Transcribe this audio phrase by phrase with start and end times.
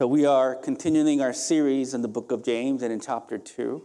[0.00, 3.82] So we are continuing our series in the book of James and in chapter 2.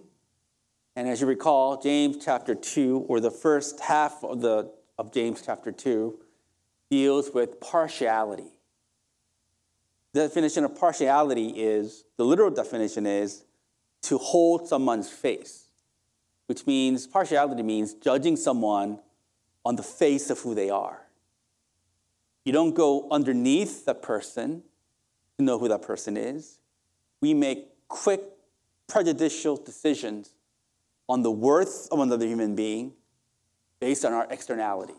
[0.96, 5.42] And as you recall, James chapter 2, or the first half of, the, of James
[5.44, 6.20] chapter 2,
[6.92, 8.60] deals with partiality.
[10.12, 13.46] The definition of partiality is, the literal definition is
[14.04, 15.70] to hold someone's face,
[16.46, 19.00] which means partiality means judging someone
[19.66, 21.08] on the face of who they are.
[22.46, 24.62] You don't go underneath the person
[25.38, 26.60] to know who that person is.
[27.22, 28.22] We make quick,
[28.88, 30.32] prejudicial decisions
[31.08, 32.94] on the worth of another human being
[33.80, 34.96] based on our externalities.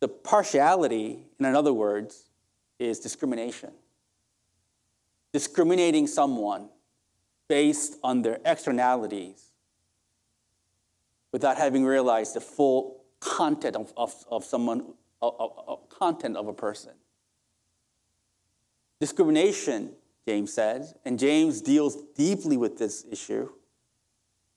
[0.00, 2.30] The partiality, in other words,
[2.78, 3.70] is discrimination.
[5.32, 6.68] Discriminating someone
[7.48, 9.50] based on their externalities
[11.32, 16.52] without having realized the full content of, of, of someone, of, of, content of a
[16.52, 16.92] person.
[19.04, 19.90] Discrimination,
[20.26, 23.50] James says, and James deals deeply with this issue.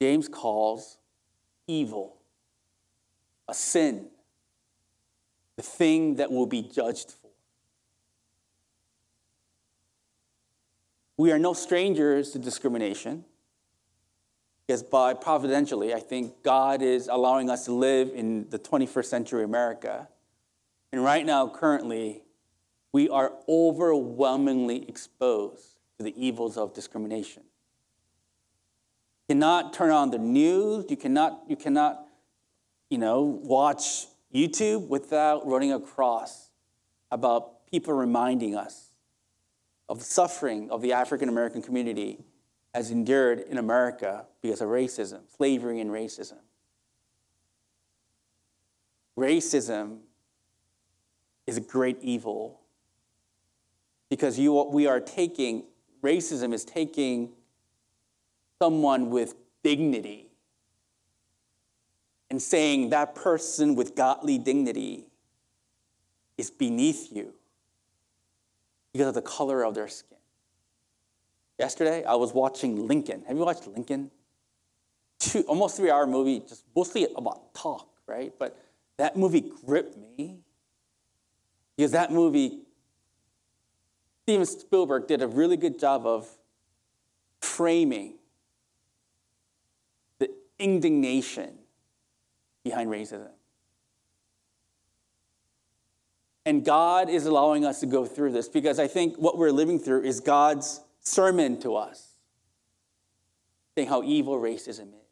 [0.02, 1.00] James calls
[1.68, 2.16] evil
[3.50, 4.08] a sin,
[5.58, 7.30] the thing that will be judged for.
[11.18, 13.26] We are no strangers to discrimination.
[14.66, 19.44] Because by providentially, I think God is allowing us to live in the 21st century
[19.44, 20.08] America.
[20.94, 22.22] And right now, currently,
[22.98, 27.44] we are overwhelmingly exposed to the evils of discrimination.
[29.30, 32.08] You cannot turn on the news, you cannot, you cannot,
[32.90, 36.50] you know, watch YouTube without running across
[37.12, 38.90] about people reminding us
[39.88, 42.18] of the suffering of the African American community
[42.74, 46.40] as endured in America because of racism, slavery and racism.
[49.16, 50.00] Racism
[51.46, 52.62] is a great evil
[54.10, 55.64] because you, we are taking,
[56.02, 57.30] racism is taking
[58.62, 60.28] someone with dignity
[62.30, 65.06] and saying that person with godly dignity
[66.38, 67.34] is beneath you
[68.94, 70.18] because of the color of their skin.
[71.58, 73.24] Yesterday, I was watching Lincoln.
[73.28, 74.12] Have you watched Lincoln?
[75.20, 78.32] Two, almost three hour movie, just mostly about talk, right?
[78.38, 78.58] But
[78.98, 80.40] that movie gripped me
[81.76, 82.67] because that movie
[84.28, 86.28] Steven Spielberg did a really good job of
[87.40, 88.16] framing
[90.20, 90.30] the
[90.60, 91.54] indignation
[92.62, 93.30] behind racism.
[96.46, 99.80] And God is allowing us to go through this because I think what we're living
[99.80, 102.18] through is God's sermon to us,
[103.76, 105.08] saying how evil racism is.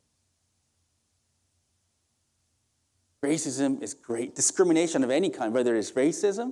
[3.24, 4.36] Racism is great.
[4.36, 6.52] Discrimination of any kind, whether it's racism,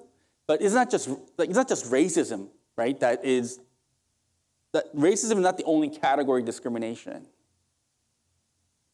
[0.53, 2.99] but it's not just like it's not just racism, right?
[2.99, 3.59] That is
[4.71, 7.25] that racism is not the only category of discrimination.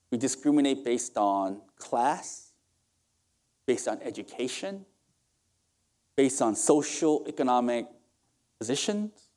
[0.09, 2.53] We discriminate based on class,
[3.65, 4.85] based on education,
[6.15, 7.87] based on social economic
[8.57, 9.27] positions,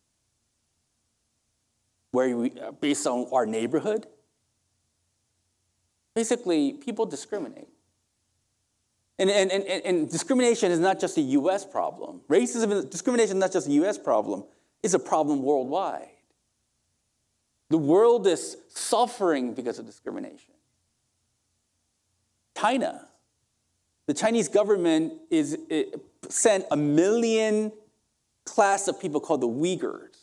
[2.13, 4.07] where we, uh, based on our neighborhood.
[6.15, 7.72] Basically, people discriminate.
[9.23, 12.23] And, and, and, and discrimination is not just a US problem.
[12.29, 14.43] Racism, discrimination is not just a US problem,
[14.83, 16.09] it's a problem worldwide.
[17.71, 20.55] The world is suffering because of discrimination.
[22.59, 23.07] China,
[24.07, 25.85] the Chinese government is, eh,
[26.29, 27.71] sent a million
[28.45, 30.17] class of people called the Uyghurs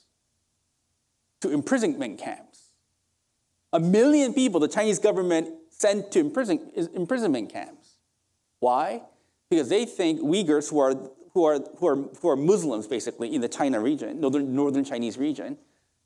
[1.40, 2.74] to imprisonment camps.
[3.72, 6.60] A million people the Chinese government sent to imprison,
[6.94, 7.79] imprisonment camps.
[8.60, 9.04] Why?
[9.50, 10.94] Because they think Uyghurs, who are,
[11.34, 15.18] who are, who are, who are Muslims basically in the China region, northern, northern Chinese
[15.18, 15.58] region,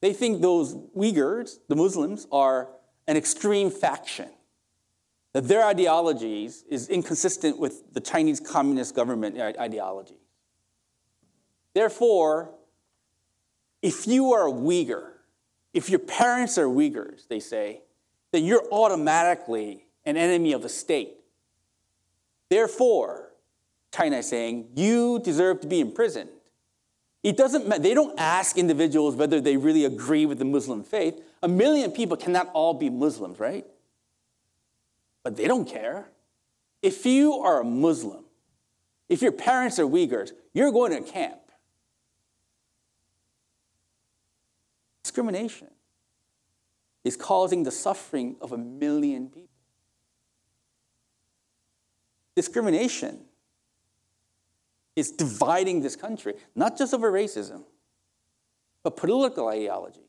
[0.02, 2.70] they think those Uyghurs, the Muslims, are
[3.08, 4.30] an extreme faction.
[5.34, 10.20] That their ideologies is inconsistent with the Chinese Communist government ideology.
[11.74, 12.54] Therefore,
[13.82, 15.10] if you are a Uyghur,
[15.74, 17.82] if your parents are Uyghurs, they say,
[18.32, 21.16] then you're automatically an enemy of the state.
[22.54, 23.32] Therefore,
[23.92, 26.30] China is saying, you deserve to be imprisoned.
[27.24, 27.82] It doesn't matter.
[27.82, 31.20] they don't ask individuals whether they really agree with the Muslim faith.
[31.42, 33.66] A million people cannot all be Muslims, right?
[35.24, 36.12] But they don't care.
[36.84, 38.24] If you are a Muslim,
[39.10, 41.42] if your parents are Uyghurs, you're going to camp.
[45.04, 45.70] Discrimination
[47.04, 49.53] is causing the suffering of a million people
[52.36, 53.20] discrimination
[54.96, 57.64] is dividing this country, not just over racism,
[58.84, 60.02] but political ideology.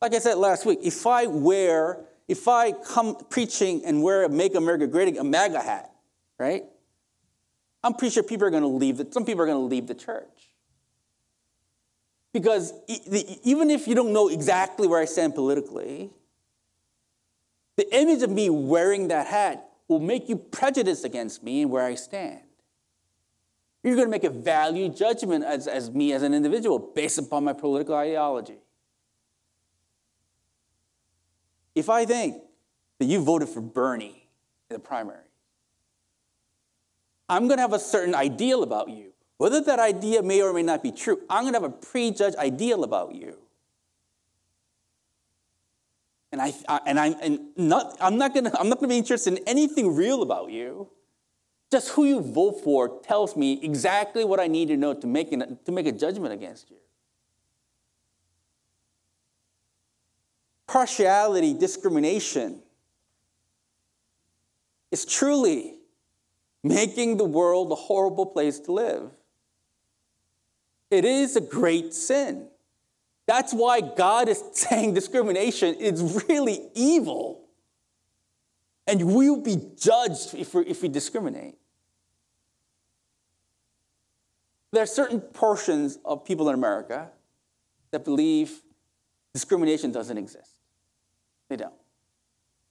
[0.00, 4.28] Like I said last week, if I wear, if I come preaching and wear a
[4.28, 5.92] Make America Great, a MAGA hat,
[6.38, 6.64] right?
[7.84, 8.96] I'm pretty sure people are going to leave.
[8.96, 10.50] The, some people are going to leave the church.
[12.32, 16.10] Because even if you don't know exactly where I stand politically,
[17.76, 21.84] the image of me wearing that hat will make you prejudiced against me and where
[21.84, 22.42] I stand.
[23.82, 27.42] You're going to make a value judgment as, as me as an individual based upon
[27.42, 28.58] my political ideology.
[31.74, 32.40] If I think
[33.00, 34.28] that you voted for Bernie
[34.70, 35.24] in the primary,
[37.28, 39.12] I'm going to have a certain ideal about you.
[39.38, 42.36] Whether that idea may or may not be true, I'm going to have a prejudged
[42.36, 43.38] ideal about you.
[46.32, 49.94] And, I, I and, I'm, and not, I'm not going to be interested in anything
[49.94, 50.88] real about you.
[51.70, 55.32] Just who you vote for tells me exactly what I need to know to make,
[55.32, 56.76] an, to make a judgment against you.
[60.66, 62.62] Partiality, discrimination
[64.92, 65.74] is truly
[66.62, 69.10] making the world a horrible place to live.
[70.90, 72.49] It is a great sin.
[73.30, 77.44] That's why God is saying discrimination is really evil.
[78.88, 81.54] And we will be judged if we, if we discriminate.
[84.72, 87.08] There are certain portions of people in America
[87.92, 88.62] that believe
[89.32, 90.56] discrimination doesn't exist.
[91.48, 91.72] They don't.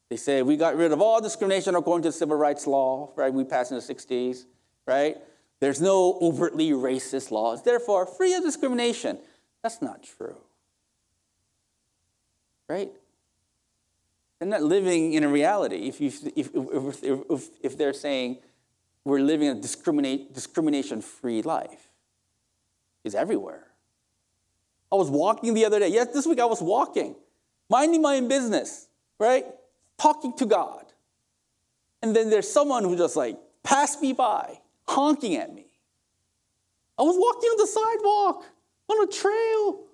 [0.10, 3.34] They say we got rid of all discrimination according to the civil rights law, right?
[3.34, 4.44] We passed in the 60s,
[4.86, 5.16] right?
[5.62, 9.20] There's no overtly racist laws, therefore, free of discrimination.
[9.64, 10.36] That's not true.
[12.70, 12.92] Right?
[14.38, 18.38] They're not living in a reality if, you, if, if, if, if they're saying
[19.04, 21.90] we're living a discrimination free life.
[23.04, 23.66] It's everywhere.
[24.92, 25.90] I was walking the other day.
[25.90, 27.16] Yes, this week I was walking,
[27.70, 28.88] minding my own business,
[29.20, 29.46] right?
[29.98, 30.86] Talking to God.
[32.02, 35.66] And then there's someone who just like passed me by honking at me.
[36.98, 38.46] I was walking on the sidewalk,
[38.90, 39.86] on a trail,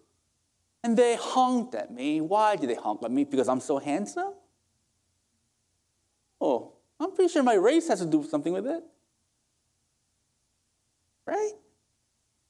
[0.85, 2.21] and they honked at me.
[2.21, 3.23] Why did they honk at me?
[3.23, 4.33] Because I'm so handsome?
[6.39, 8.83] Oh, I'm pretty sure my race has to do something with it.
[11.25, 11.53] Right?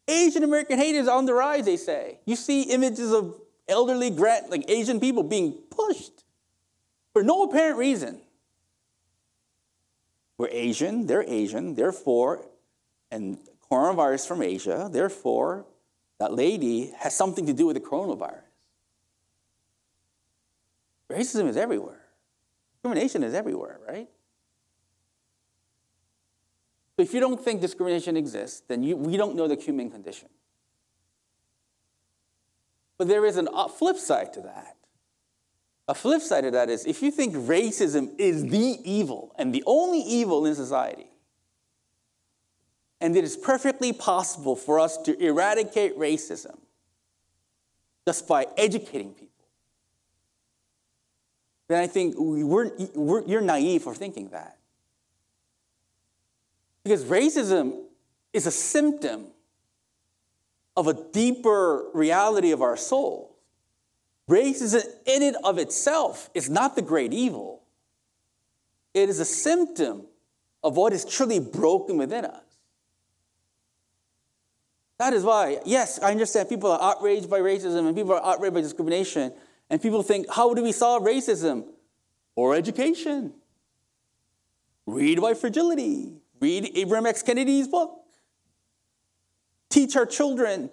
[0.10, 2.20] Asian American hate is on the rise, they say.
[2.26, 3.40] You see images of
[3.70, 6.26] elderly, like Asian people being pushed
[7.14, 8.20] for no apparent reason.
[10.38, 12.46] We're Asian, they're Asian, therefore,
[13.10, 13.38] and
[13.72, 15.66] coronavirus from Asia, therefore,
[16.20, 18.42] that lady has something to do with the coronavirus.
[21.10, 22.02] Racism is everywhere.
[22.76, 24.08] Discrimination is everywhere, right?
[26.96, 30.30] So if you don't think discrimination exists, then you, we don't know the human condition.
[32.98, 34.78] But there is a flip side to that.
[35.88, 39.64] A flip side of that is if you think racism is the evil and the
[39.68, 41.08] only evil in society,
[43.06, 46.58] and it is perfectly possible for us to eradicate racism
[48.08, 49.46] just by educating people,
[51.68, 54.58] then I think we're, we're, you're naive for thinking that.
[56.84, 57.84] Because racism
[58.34, 59.28] is a symptom
[60.76, 63.36] of a deeper reality of our souls.
[64.28, 67.62] Racism in and of itself is not the great evil.
[68.96, 70.08] It is a symptom
[70.64, 72.42] of what is truly broken within us.
[74.98, 78.54] That is why, yes, I understand people are outraged by racism and people are outraged
[78.54, 79.34] by discrimination.
[79.70, 81.66] And people think, how do we solve racism?
[82.36, 83.34] Or education.
[84.86, 86.14] Read White Fragility.
[86.40, 87.24] Read Ibram X.
[87.24, 88.02] Kendi's book.
[89.70, 90.70] Teach our children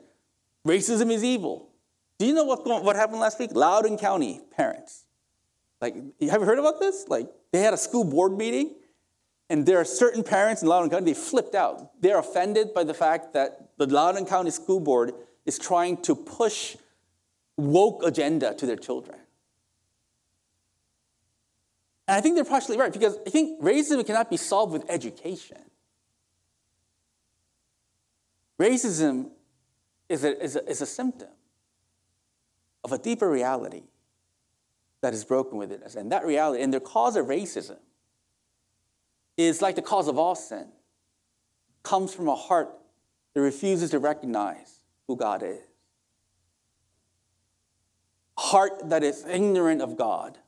[0.66, 1.70] racism is evil.
[2.18, 3.50] Do you know what, what happened last week?
[3.52, 5.04] Loudoun County parents.
[5.80, 7.08] Like, have you heard about this?
[7.08, 8.76] Like, they had a school board meeting,
[9.50, 12.00] and there are certain parents in Loudoun County, they flipped out.
[12.00, 15.12] They're offended by the fact that the Loudoun County School Board
[15.44, 16.76] is trying to push
[17.56, 19.18] woke agenda to their children.
[22.08, 25.58] And I think they're partially right because I think racism cannot be solved with education.
[28.58, 29.30] Racism
[30.08, 31.28] is a, is a, is a symptom
[32.84, 33.84] of a deeper reality
[35.00, 35.94] that is broken within us.
[35.94, 37.78] And that reality, and the cause of racism,
[39.36, 40.68] is like the cause of all sin,
[41.82, 42.68] comes from a heart
[43.34, 45.58] that refuses to recognize who God is.
[48.38, 50.38] A heart that is ignorant of God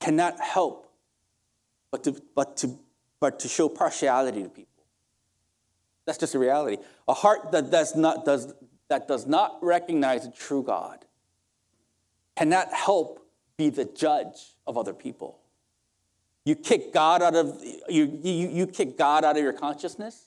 [0.00, 0.92] cannot help
[1.90, 2.78] but to, but to,
[3.20, 4.84] but to show partiality to people.
[6.04, 6.82] That's just a reality.
[7.08, 8.54] A heart that does not, does,
[8.88, 11.04] that does not recognize the true God
[12.36, 13.26] cannot help
[13.56, 15.38] be the judge of other people.
[16.44, 20.25] You kick God out of you, you, you kick God out of your consciousness.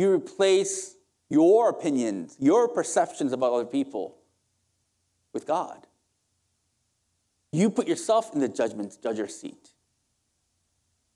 [0.00, 0.96] You replace
[1.28, 4.16] your opinions, your perceptions about other people
[5.34, 5.86] with God.
[7.52, 9.68] You put yourself in the judgment judger seat.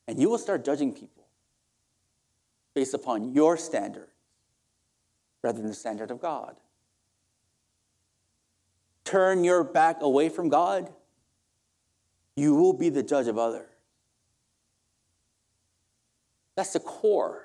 [0.07, 1.25] And you will start judging people
[2.75, 4.12] based upon your standards
[5.43, 6.55] rather than the standard of God.
[9.05, 10.93] Turn your back away from God,
[12.37, 13.71] you will be the judge of others.
[16.55, 17.44] That's the core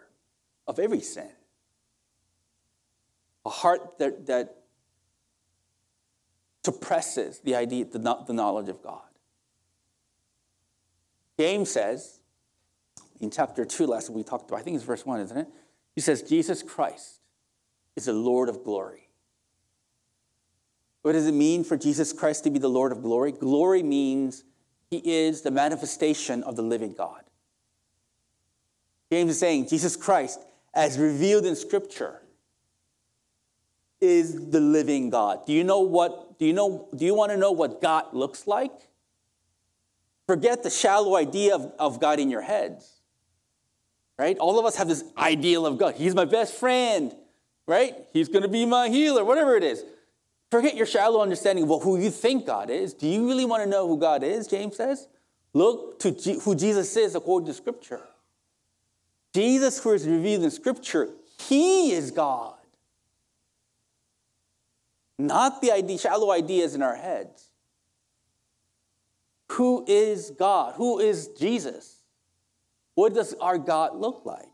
[0.70, 1.28] of every sin.
[3.44, 4.58] A heart that, that
[6.64, 7.98] suppresses the idea, the,
[8.28, 9.02] the knowledge of God.
[11.40, 12.20] James says
[13.20, 15.48] in chapter 2, last we talked about, I think it's verse 1, isn't it?
[15.96, 17.20] He says, Jesus Christ
[17.96, 19.10] is the Lord of glory.
[21.02, 23.32] What does it mean for Jesus Christ to be the Lord of glory?
[23.32, 24.44] Glory means
[24.92, 27.24] he is the manifestation of the living God.
[29.12, 32.22] James is saying Jesus Christ, as revealed in Scripture,
[34.02, 35.46] is the living God.
[35.46, 38.48] Do you know what, do you know, do you want to know what God looks
[38.48, 38.72] like?
[40.26, 43.02] Forget the shallow idea of, of God in your heads.
[44.18, 44.38] Right?
[44.38, 45.96] All of us have this ideal of God.
[45.96, 47.16] He's my best friend,
[47.68, 47.96] right?
[48.12, 49.84] He's going to be my healer, whatever it is.
[50.52, 52.94] Forget your shallow understanding of who you think God is.
[52.94, 54.48] Do you really want to know who God is?
[54.48, 55.08] James says.
[55.54, 58.02] Look to who Jesus is according to Scripture.
[59.40, 61.10] Jesus, who is revealed in Scripture,
[61.48, 62.56] He is God.
[65.18, 67.46] Not the idea, shallow ideas in our heads.
[69.54, 70.74] Who is God?
[70.76, 72.04] Who is Jesus?
[72.96, 74.50] What does our God look like?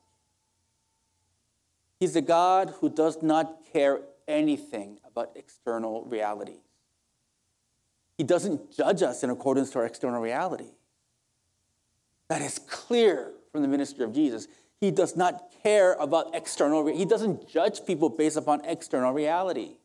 [1.99, 6.61] He's a God who does not care anything about external realities.
[8.19, 10.69] He doesn't judge us in accordance to our external reality.
[12.27, 14.47] That is clear from the ministry of Jesus.
[14.81, 19.77] He does not care about external, he doesn't judge people based upon external reality.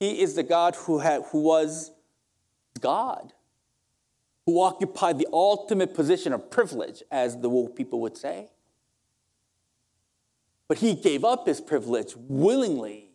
[0.00, 1.92] He is the God who, had, who was
[2.80, 3.32] God,
[4.46, 8.50] who occupied the ultimate position of privilege, as the woke people would say.
[10.68, 13.10] But he gave up his privilege willingly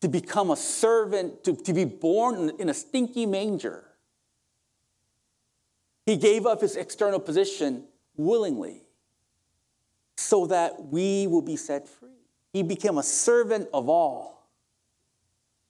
[0.00, 3.84] to become a servant, to, to be born in a stinky manger.
[6.06, 7.84] He gave up his external position
[8.16, 8.82] willingly
[10.16, 12.08] so that we will be set free.
[12.52, 14.48] He became a servant of all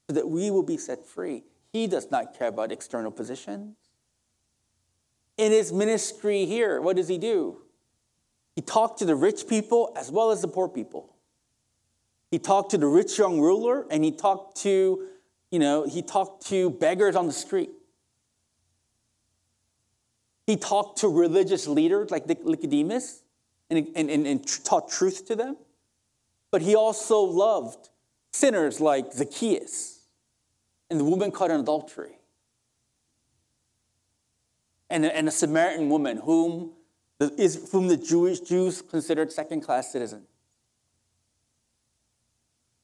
[0.08, 1.44] so that we will be set free.
[1.72, 3.76] He does not care about external positions.
[5.36, 7.62] In his ministry here, what does he do?
[8.54, 11.14] He talked to the rich people as well as the poor people.
[12.30, 15.08] He talked to the rich young ruler and he talked to,
[15.50, 17.70] you know, he talked to beggars on the street.
[20.46, 23.22] He talked to religious leaders like Nicodemus
[23.70, 25.56] and, and, and, and taught truth to them.
[26.50, 27.88] But he also loved
[28.32, 30.00] sinners like Zacchaeus
[30.90, 32.18] and the woman caught in adultery
[34.90, 36.72] and, and a Samaritan woman whom
[37.20, 40.28] is whom the Jewish Jews considered second-class citizens.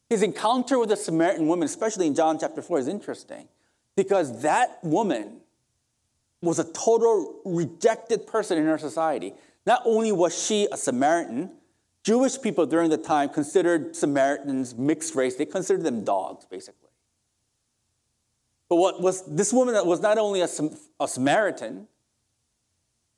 [0.09, 3.49] His encounter with the Samaritan woman, especially in John chapter 4, is interesting
[3.97, 5.40] because that woman
[6.43, 9.35] was a total rejected person in her society.
[9.67, 11.51] Not only was she a Samaritan,
[12.03, 15.37] Jewish people during the time considered Samaritans mixed race.
[15.37, 16.89] They considered them dogs, basically.
[18.69, 20.49] But what was this woman that was not only a,
[20.99, 21.89] a Samaritan,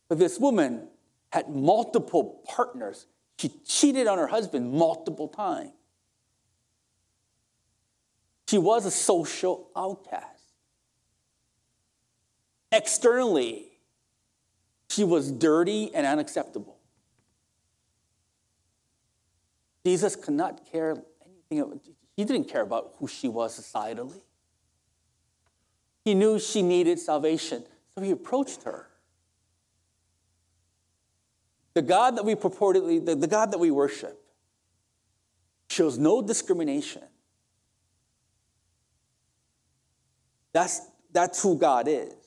[0.09, 0.88] but this woman
[1.31, 3.07] had multiple partners.
[3.38, 5.71] She cheated on her husband multiple times.
[8.49, 10.32] She was a social outcast.
[12.73, 13.67] Externally,
[14.88, 16.79] she was dirty and unacceptable.
[19.85, 20.97] Jesus could not care
[21.50, 21.81] anything.
[22.17, 24.21] He didn't care about who she was societally.
[26.05, 27.64] He knew she needed salvation,
[27.95, 28.88] so he approached her.
[31.75, 34.19] The God that we purportedly, the, the God that we worship,
[35.69, 37.02] shows no discrimination.
[40.52, 42.22] That's, that's who God is.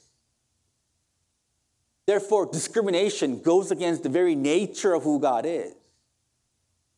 [2.05, 5.73] Therefore, discrimination goes against the very nature of who God is.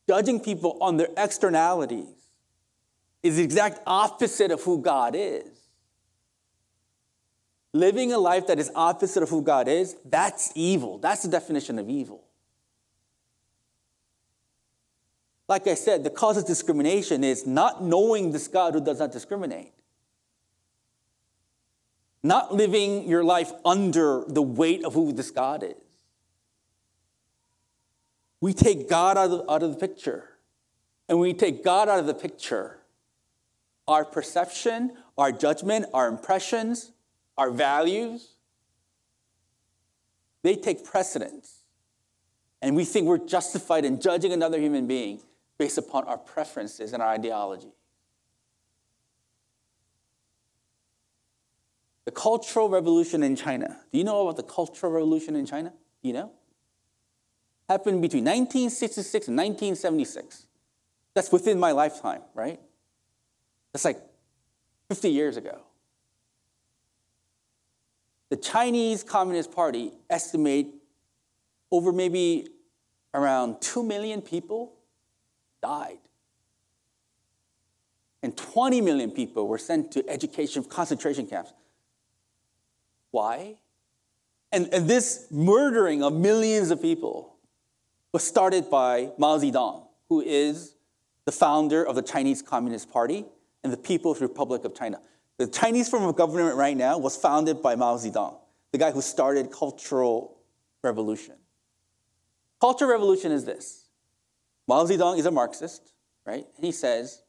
[0.08, 2.08] Judging people on their externalities
[3.22, 5.46] is the exact opposite of who God is.
[7.72, 10.98] Living a life that is opposite of who God is, that's evil.
[10.98, 12.24] That's the definition of evil.
[15.48, 19.12] like I said, the cause of discrimination is not knowing this God who does not
[19.12, 19.72] discriminate.
[22.22, 25.74] Not living your life under the weight of who this God is.
[28.40, 30.24] We take God out of, out of the picture.
[31.08, 32.78] And when we take God out of the picture,
[33.86, 36.92] our perception, our judgment, our impressions,
[37.36, 38.34] our values,
[40.42, 41.62] they take precedence.
[42.60, 45.20] And we think we're justified in judging another human being
[45.56, 47.72] based upon our preferences and our ideology.
[52.08, 53.76] The Cultural Revolution in China.
[53.92, 55.74] Do you know about the Cultural Revolution in China?
[56.00, 56.32] You know?
[57.68, 60.46] Happened between 1966 and 1976.
[61.12, 62.58] That's within my lifetime, right?
[63.74, 64.00] That's like
[64.88, 65.60] 50 years ago.
[68.30, 70.68] The Chinese Communist Party estimate
[71.70, 72.48] over maybe
[73.12, 74.72] around 2 million people
[75.62, 75.98] died.
[78.22, 81.52] And 20 million people were sent to education concentration camps.
[83.10, 83.56] Why?
[84.52, 87.36] And, and this murdering of millions of people
[88.12, 90.74] was started by Mao Zedong, who is
[91.26, 93.26] the founder of the Chinese Communist Party
[93.62, 95.00] and the People's Republic of China.
[95.36, 98.38] The Chinese form of government right now was founded by Mao Zedong,
[98.72, 100.38] the guy who started Cultural
[100.82, 101.34] Revolution.
[102.60, 103.86] Cultural Revolution is this
[104.66, 105.92] Mao Zedong is a Marxist,
[106.24, 106.46] right?
[106.56, 107.22] And he says,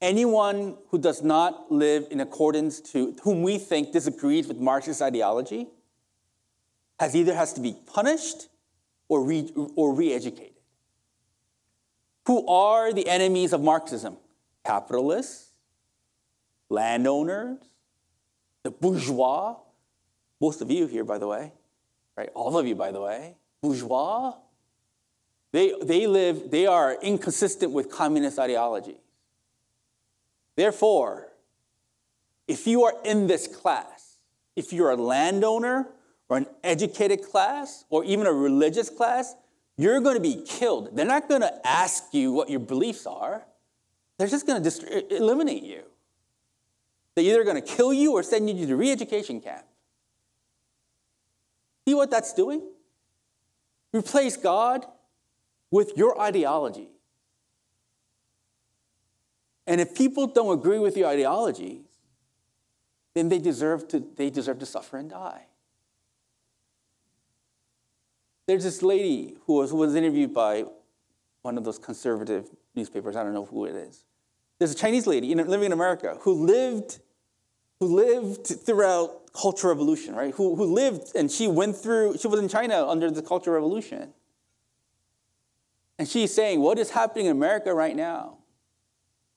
[0.00, 5.68] anyone who does not live in accordance to whom we think disagrees with Marxist ideology
[6.98, 8.48] has either has to be punished
[9.08, 10.52] or, re, or re-educated.
[12.26, 14.16] Who are the enemies of Marxism?
[14.64, 15.52] Capitalists,
[16.68, 17.58] landowners,
[18.62, 19.56] the bourgeois.
[20.40, 21.52] Most of you here, by the way,
[22.16, 22.28] right?
[22.34, 24.34] All of you, by the way, bourgeois
[25.52, 28.96] they, they live, they are inconsistent with communist ideology.
[30.58, 31.28] Therefore,
[32.48, 34.18] if you are in this class,
[34.56, 35.86] if you're a landowner
[36.28, 39.36] or an educated class or even a religious class,
[39.76, 40.96] you're going to be killed.
[40.96, 43.46] They're not going to ask you what your beliefs are.
[44.18, 45.84] They're just going to dist- eliminate you.
[47.14, 49.64] They're either going to kill you or send you to re-education camp.
[51.86, 52.62] See what that's doing?
[53.92, 54.86] Replace God
[55.70, 56.88] with your ideology.
[59.68, 61.82] And if people don't agree with your ideology,
[63.14, 65.44] then they deserve to, they deserve to suffer and die.
[68.46, 70.64] There's this lady who was, who was interviewed by
[71.42, 73.14] one of those conservative newspapers.
[73.14, 74.06] I don't know who it is.
[74.58, 77.00] There's a Chinese lady living in America who lived,
[77.78, 80.32] who lived throughout Cultural Revolution, right?
[80.34, 84.14] Who, who lived and she went through, she was in China under the Cultural Revolution.
[85.98, 88.37] And she's saying, what is happening in America right now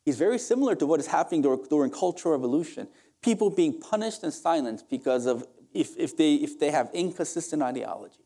[0.05, 2.87] is very similar to what is happening during, Cultural Revolution.
[3.21, 8.25] People being punished and silenced because of if, if, they, if they have inconsistent ideology.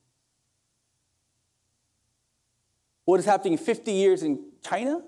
[3.04, 5.02] What is happening 50 years in China?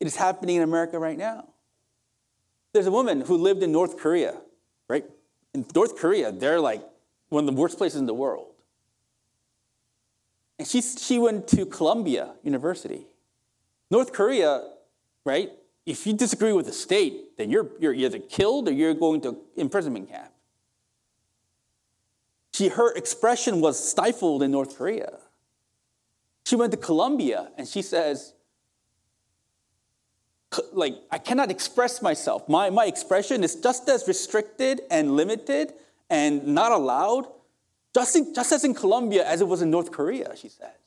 [0.00, 1.48] It is happening in America right now.
[2.72, 4.36] There's a woman who lived in North Korea,
[4.88, 5.04] right?
[5.54, 6.82] In North Korea, they're like
[7.28, 8.54] one of the worst places in the world.
[10.58, 13.06] And she, she went to Columbia University.
[13.90, 14.62] North Korea,
[15.24, 15.50] right?
[15.86, 19.36] If you disagree with the state, then you're, you're either killed or you're going to
[19.56, 20.30] imprisonment camp.
[22.54, 25.18] She, her expression was stifled in North Korea.
[26.46, 28.32] She went to Columbia and she says,
[30.72, 32.48] like, I cannot express myself.
[32.48, 35.72] My, my expression is just as restricted and limited
[36.08, 37.26] and not allowed
[37.92, 40.83] just, in, just as in Columbia as it was in North Korea, she says.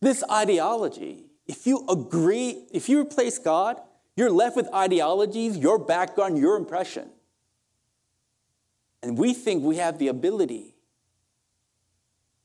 [0.00, 3.80] This ideology, if you agree, if you replace God,
[4.16, 7.08] you're left with ideologies, your background, your impression.
[9.02, 10.74] And we think we have the ability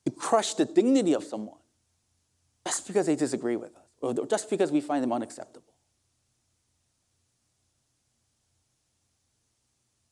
[0.06, 1.58] to crush the dignity of someone
[2.66, 5.74] just because they disagree with us or just because we find them unacceptable.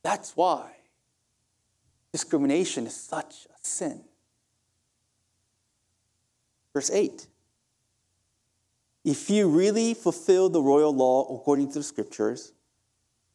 [0.02, 0.72] That's why
[2.12, 4.04] Discrimination is such a sin.
[6.74, 7.26] Verse 8
[9.04, 12.52] If you really fulfill the royal law according to the scriptures,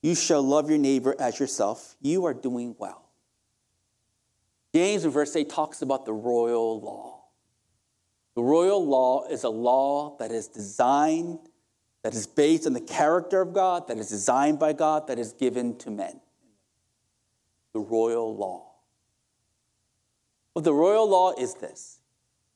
[0.01, 1.95] you shall love your neighbor as yourself.
[2.01, 3.09] You are doing well.
[4.73, 7.25] James in verse 8 talks about the royal law.
[8.35, 11.39] The royal law is a law that is designed,
[12.03, 15.33] that is based on the character of God, that is designed by God, that is
[15.33, 16.21] given to men.
[17.73, 18.71] The royal law.
[20.53, 21.99] But the royal law is this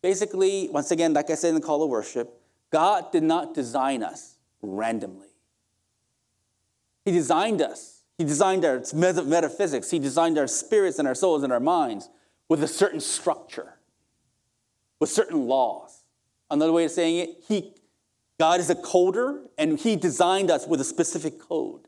[0.01, 2.40] Basically, once again, like I said in the call of worship,
[2.71, 5.27] God did not design us randomly.
[7.05, 8.01] He designed us.
[8.17, 9.91] He designed our metaphysics.
[9.91, 12.09] He designed our spirits and our souls and our minds
[12.47, 13.77] with a certain structure,
[14.99, 16.03] with certain laws.
[16.49, 17.73] Another way of saying it, he,
[18.41, 21.87] God is a coder, and He designed us with a specific code.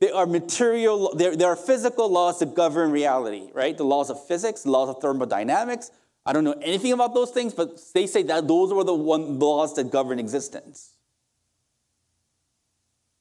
[0.00, 3.76] There are material, there, there are physical laws that govern reality, right?
[3.76, 5.92] The laws of physics, the laws of thermodynamics.
[6.26, 9.38] I don't know anything about those things, but they say that those were the one
[9.38, 10.94] laws that govern existence.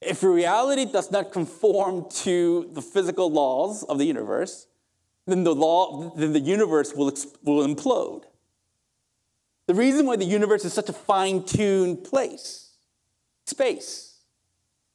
[0.02, 4.68] If reality does not conform to the physical laws of the universe,
[5.26, 7.12] then the law, then the universe will,
[7.44, 8.24] will implode.
[9.68, 12.72] The reason why the universe is such a fine-tuned place,
[13.46, 14.18] space,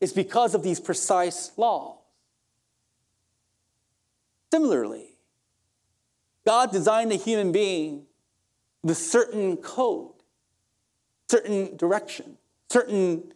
[0.01, 1.99] is because of these precise laws.
[4.53, 5.14] Similarly,
[6.47, 8.05] God designed a human being
[8.83, 10.13] with a certain code,
[11.29, 12.37] certain direction,
[12.71, 13.33] certain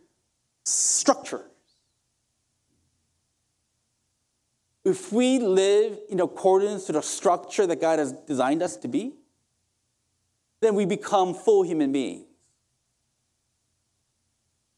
[0.64, 1.42] structures.
[4.84, 9.14] If we live in accordance to the structure that God has designed us to be,
[10.60, 12.24] then we become full human beings.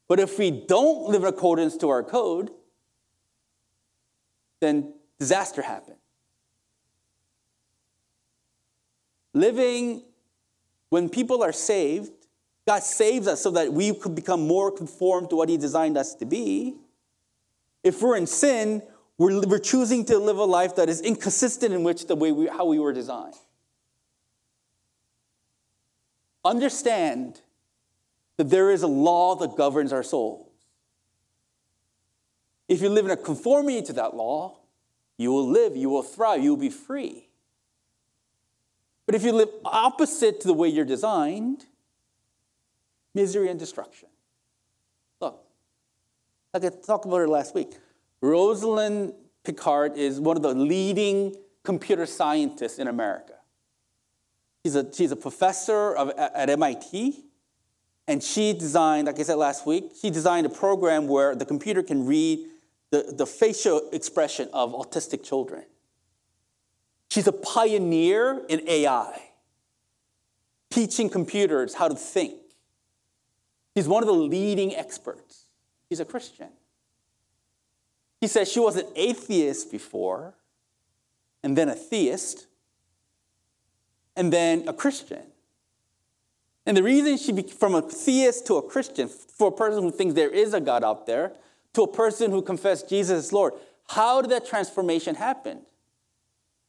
[0.09, 2.51] But if we don't live in accordance to our code,
[4.61, 5.99] then disaster happens.
[9.33, 10.03] Living
[10.89, 12.11] when people are saved,
[12.67, 16.15] God saves us so that we could become more conformed to what He designed us
[16.17, 16.75] to be.
[17.83, 18.83] If we're in sin,
[19.17, 22.47] we're, we're choosing to live a life that is inconsistent in which the way we,
[22.49, 23.35] how we were designed.
[26.45, 27.41] Understand
[28.37, 30.47] that there is a law that governs our souls.
[32.69, 34.59] If you live in a conformity to that law,
[35.19, 37.30] you will live, you will thrive, you will be free.
[39.11, 41.67] But if you live opposite to the way you're designed,
[43.13, 44.09] misery and destruction.
[45.21, 45.43] Look,
[46.55, 47.73] like I talked about it last week.
[48.21, 53.33] Rosalind Picard is one of the leading computer scientists in America.
[54.65, 57.25] She's a, she's a professor of, at MIT.
[58.07, 61.83] And she designed, like I said last week, she designed a program where the computer
[61.83, 62.47] can read
[62.93, 65.65] the, the facial expression of autistic children.
[67.11, 69.21] She's a pioneer in AI,
[70.71, 72.35] teaching computers how to think.
[73.77, 75.47] She's one of the leading experts.
[75.89, 76.49] She's a Christian.
[78.21, 80.35] He says she was an atheist before,
[81.43, 82.47] and then a theist,
[84.15, 85.23] and then a Christian.
[86.67, 89.91] And the reason she, be, from a theist to a Christian, for a person who
[89.91, 91.33] thinks there is a God out there,
[91.73, 93.55] to a person who confessed Jesus as Lord,
[93.89, 95.63] how did that transformation happen?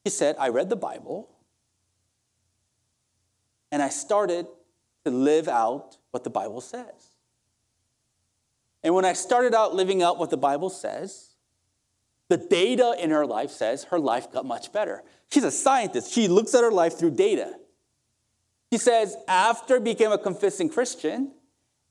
[0.04, 1.28] He said, I read the Bible
[3.70, 4.46] and I started
[5.04, 7.16] to live out what the Bible says.
[8.82, 11.30] And when I started out living out what the Bible says,
[12.28, 15.02] the data in her life says her life got much better.
[15.30, 16.12] She's a scientist.
[16.12, 17.54] She looks at her life through data.
[18.72, 21.32] She says, after I became a confessing Christian,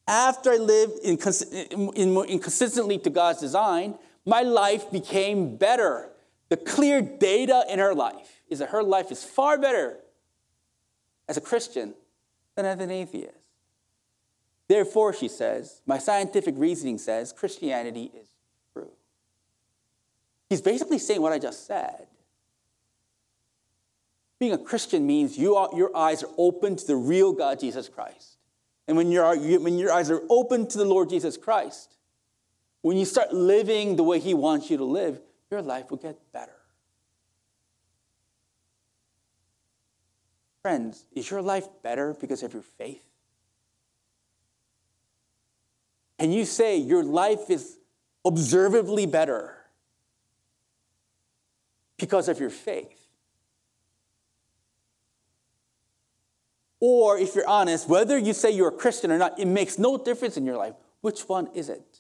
[0.08, 3.95] after I lived inconsistently to God's design,
[4.26, 6.11] my life became better.
[6.52, 9.98] The clear data in her life is that her life is far better
[11.30, 11.94] as a Christian
[12.58, 13.38] than as an atheist.
[14.68, 18.28] Therefore, she says, my scientific reasoning says Christianity is
[18.74, 18.90] true.
[20.50, 22.08] He's basically saying what I just said.
[24.38, 27.88] Being a Christian means you are, your eyes are open to the real God, Jesus
[27.88, 28.36] Christ.
[28.90, 31.96] And when, your when your eyes are open to the Lord Jesus Christ,
[32.82, 36.18] when you start living the way He wants you to live, your life will get
[36.32, 36.56] better.
[40.62, 43.04] Friends, is your life better because of your faith?
[46.20, 47.78] Can you say your life is
[48.24, 49.58] observably better
[51.98, 53.08] because of your faith?
[56.80, 59.98] Or if you're honest, whether you say you're a Christian or not, it makes no
[59.98, 60.74] difference in your life.
[61.02, 61.90] Which one is it?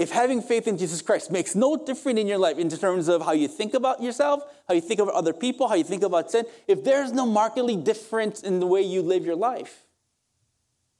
[0.00, 3.20] If having faith in Jesus Christ makes no difference in your life in terms of
[3.20, 6.30] how you think about yourself, how you think about other people, how you think about
[6.30, 9.84] sin, if there's no markedly difference in the way you live your life,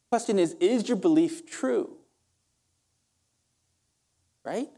[0.05, 1.97] the question is, is your belief true?
[4.45, 4.69] Right?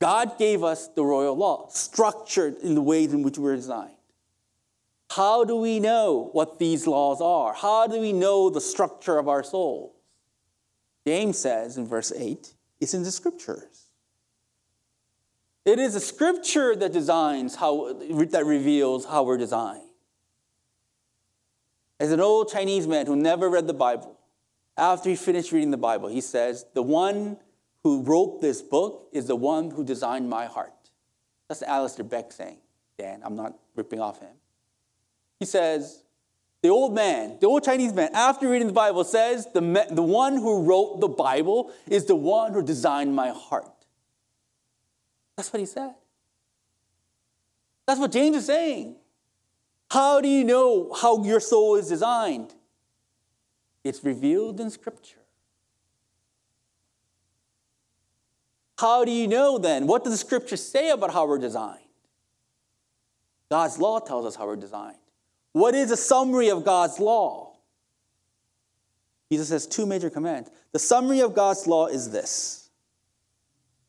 [0.00, 3.90] God gave us the royal law, structured in the ways in which we're designed.
[5.10, 7.52] How do we know what these laws are?
[7.52, 9.93] How do we know the structure of our souls?
[11.06, 13.90] James says in verse 8, it's in the scriptures.
[15.64, 19.82] It is a scripture that designs how, that reveals how we're designed.
[21.98, 24.18] As an old Chinese man who never read the Bible,
[24.76, 27.38] after he finished reading the Bible, he says, The one
[27.82, 30.72] who wrote this book is the one who designed my heart.
[31.48, 32.58] That's Alistair Begg saying,
[32.98, 34.34] Dan, I'm not ripping off him.
[35.38, 36.03] He says,
[36.64, 40.36] the old man, the old Chinese man, after reading the Bible, says, the, the one
[40.36, 43.68] who wrote the Bible is the one who designed my heart.
[45.36, 45.92] That's what he said.
[47.86, 48.96] That's what James is saying.
[49.90, 52.54] How do you know how your soul is designed?
[53.84, 55.20] It's revealed in Scripture.
[58.78, 59.86] How do you know then?
[59.86, 61.80] What does the Scripture say about how we're designed?
[63.50, 64.96] God's law tells us how we're designed.
[65.54, 67.54] What is a summary of God's law?
[69.30, 70.50] Jesus has two major commands.
[70.72, 72.70] The summary of God's law is this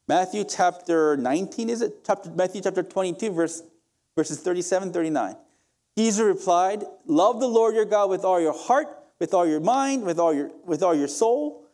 [0.08, 2.06] Matthew chapter 19, is it?
[2.06, 3.64] Chapter, Matthew chapter 22, verse,
[4.16, 5.36] verses 37 39.
[5.98, 8.88] Jesus replied, Love the Lord your God with all your heart,
[9.20, 11.66] with all your mind, with all your, with all your soul.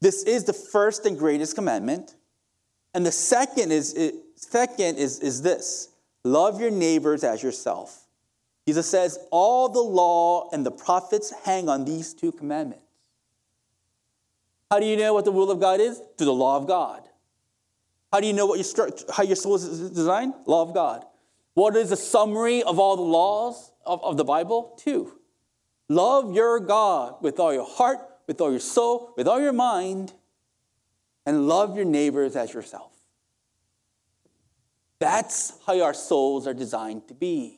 [0.00, 2.16] This is the first and greatest commandment.
[2.92, 3.96] And the second is,
[4.34, 5.90] second is, is this
[6.24, 8.07] love your neighbors as yourself.
[8.68, 12.84] Jesus says, All the law and the prophets hang on these two commandments.
[14.70, 16.02] How do you know what the will of God is?
[16.18, 17.02] Through the law of God.
[18.12, 20.34] How do you know what your how your soul is designed?
[20.44, 21.06] Law of God.
[21.54, 24.74] What is the summary of all the laws of, of the Bible?
[24.76, 25.18] Two.
[25.88, 30.12] Love your God with all your heart, with all your soul, with all your mind,
[31.24, 32.92] and love your neighbors as yourself.
[34.98, 37.57] That's how our souls are designed to be.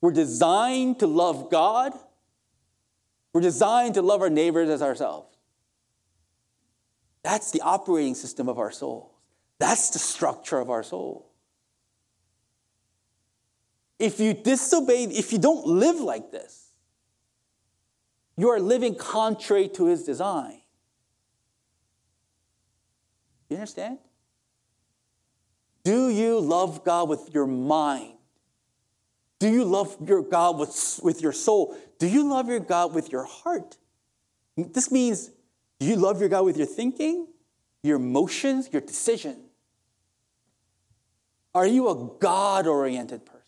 [0.00, 1.92] We're designed to love God.
[3.32, 5.36] We're designed to love our neighbors as ourselves.
[7.22, 9.10] That's the operating system of our souls.
[9.58, 11.32] That's the structure of our soul.
[13.98, 16.70] If you disobey, if you don't live like this,
[18.36, 20.60] you are living contrary to his design.
[23.48, 23.98] You understand?
[25.82, 28.15] Do you love God with your mind?
[29.38, 31.76] Do you love your God with, with your soul?
[31.98, 33.76] Do you love your God with your heart?
[34.56, 35.30] This means
[35.78, 37.28] do you love your God with your thinking,
[37.82, 39.36] your emotions, your decision?
[41.54, 43.42] Are you a God oriented person?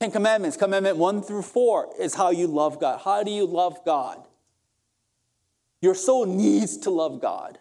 [0.00, 3.00] Ten Commandments, Commandment 1 through 4 is how you love God.
[3.04, 4.26] How do you love God?
[5.80, 7.58] Your soul needs to love God.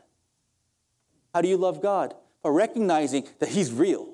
[1.34, 2.16] How do you love God?
[2.44, 4.10] By recognizing that He's real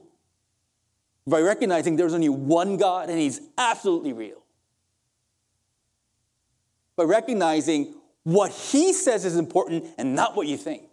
[1.27, 4.41] by recognizing there's only one God and He's absolutely real.
[6.95, 10.83] By recognizing what He says is important and not what you think.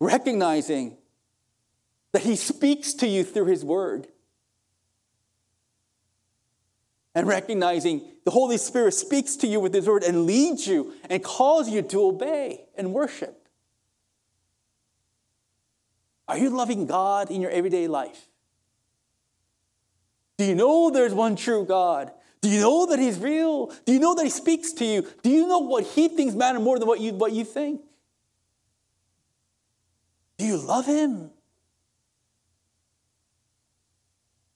[0.00, 0.96] Recognizing
[2.12, 4.08] that He speaks to you through His Word.
[7.14, 11.22] And recognizing the Holy Spirit speaks to you with His Word and leads you and
[11.22, 13.43] calls you to obey and worship.
[16.26, 18.28] Are you loving God in your everyday life?
[20.38, 22.12] Do you know there's one true God?
[22.40, 23.72] Do you know that He's real?
[23.86, 25.06] Do you know that He speaks to you?
[25.22, 27.80] Do you know what He thinks matter more than what you, what you think?
[30.38, 31.30] Do you love Him?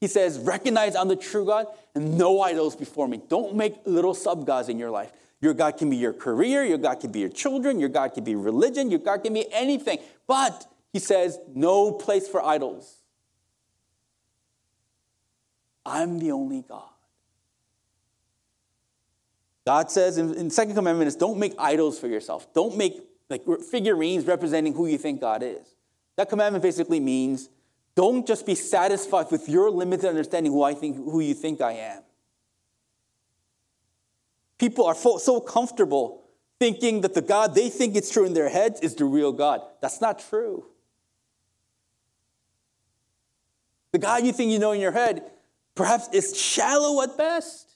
[0.01, 3.21] He says, recognize I'm the true God and no idols before me.
[3.29, 5.13] Don't make little sub gods in your life.
[5.41, 8.25] Your God can be your career, your God can be your children, your God can
[8.25, 9.99] be religion, your God can be anything.
[10.27, 12.99] But he says, No place for idols.
[15.85, 16.83] I'm the only God.
[19.67, 22.53] God says in, in second commandment is don't make idols for yourself.
[22.55, 25.75] Don't make like figurines representing who you think God is.
[26.17, 27.51] That commandment basically means
[27.95, 31.73] don't just be satisfied with your limited understanding who I think who you think I
[31.73, 32.03] am.
[34.59, 36.25] People are so comfortable
[36.59, 39.61] thinking that the God they think it's true in their heads is the real God.
[39.81, 40.65] That's not true.
[43.99, 45.29] The God you think you know in your head
[45.75, 47.69] perhaps is shallow at best.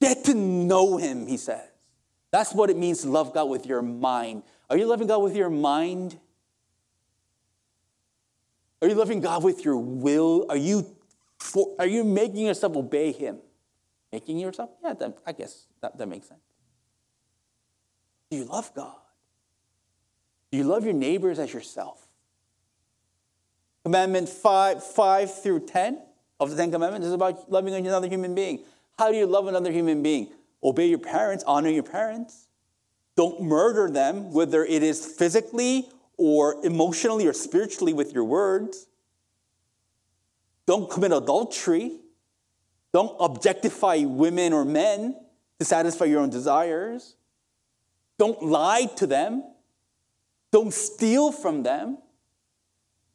[0.00, 1.66] Get to know him, he says.
[2.30, 4.44] That's what it means to love God with your mind.
[4.70, 6.16] Are you loving God with your mind?
[8.80, 10.46] Are you loving God with your will?
[10.48, 10.86] Are you,
[11.40, 13.38] for, are you making yourself obey him?
[14.12, 14.70] Making yourself?
[14.84, 16.42] Yeah, that, I guess that, that makes sense.
[18.30, 18.94] Do you love God?
[20.52, 22.05] Do you love your neighbors as yourself?
[23.86, 26.02] Commandment 5, 5 through 10
[26.40, 28.64] of the Ten Commandments is about loving another human being.
[28.98, 30.26] How do you love another human being?
[30.60, 32.48] Obey your parents, honor your parents.
[33.16, 38.88] Don't murder them, whether it is physically or emotionally or spiritually with your words.
[40.66, 41.92] Don't commit adultery.
[42.92, 45.14] Don't objectify women or men
[45.60, 47.14] to satisfy your own desires.
[48.18, 49.44] Don't lie to them.
[50.50, 51.98] Don't steal from them.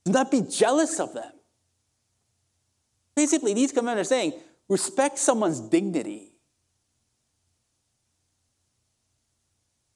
[0.06, 1.32] Do not be jealous of them.
[3.16, 4.34] Basically, these commandments are saying
[4.68, 6.32] respect someone's dignity.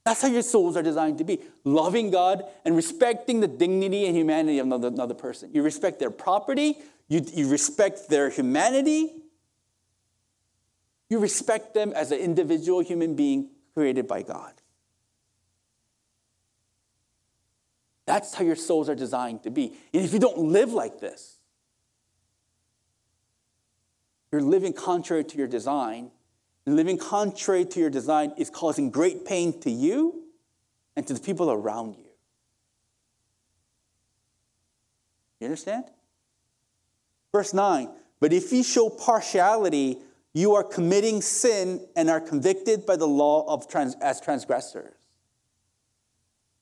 [0.03, 4.15] That's how your souls are designed to be loving God and respecting the dignity and
[4.15, 5.49] humanity of another, another person.
[5.51, 9.11] You respect their property, you, you respect their humanity,
[11.09, 14.53] you respect them as an individual human being created by God.
[18.05, 19.73] That's how your souls are designed to be.
[19.93, 21.37] And if you don't live like this,
[24.31, 26.11] you're living contrary to your design.
[26.67, 30.23] Living contrary to your design is causing great pain to you
[30.95, 32.05] and to the people around you.
[35.39, 35.85] You understand?
[37.31, 37.89] Verse 9,
[38.19, 39.99] but if you show partiality,
[40.33, 44.95] you are committing sin and are convicted by the law of trans- as transgressors.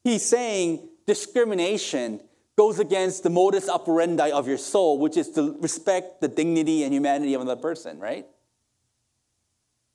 [0.03, 2.19] He's saying discrimination
[2.55, 6.93] goes against the modus operandi of your soul, which is to respect the dignity and
[6.93, 8.27] humanity of another person, right?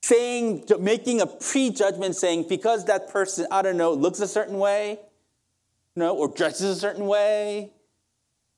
[0.01, 4.99] Saying, making a prejudgment saying, because that person, I don't know, looks a certain way,
[5.95, 7.71] you know, or dresses a certain way,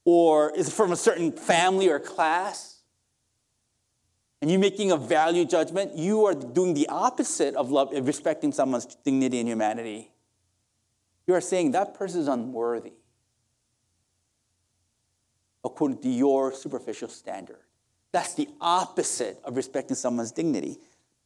[0.06, 2.80] or is from a certain family or class,
[4.42, 8.86] and you're making a value judgment, you are doing the opposite of love, respecting someone's
[8.86, 10.12] dignity and humanity.
[11.32, 12.92] You are saying that person is unworthy
[15.64, 17.62] according to your superficial standard.
[18.12, 20.80] That's the opposite of respecting someone's dignity.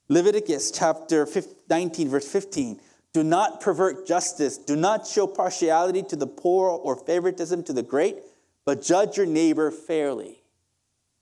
[0.08, 1.28] Leviticus chapter
[1.72, 2.80] 19, verse 15.
[3.14, 4.60] Do not pervert justice.
[4.60, 8.18] Do not show partiality to the poor or favoritism to the great,
[8.64, 10.44] but judge your neighbor fairly.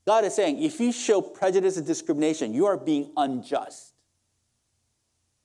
[0.05, 3.92] God is saying if you show prejudice and discrimination, you are being unjust.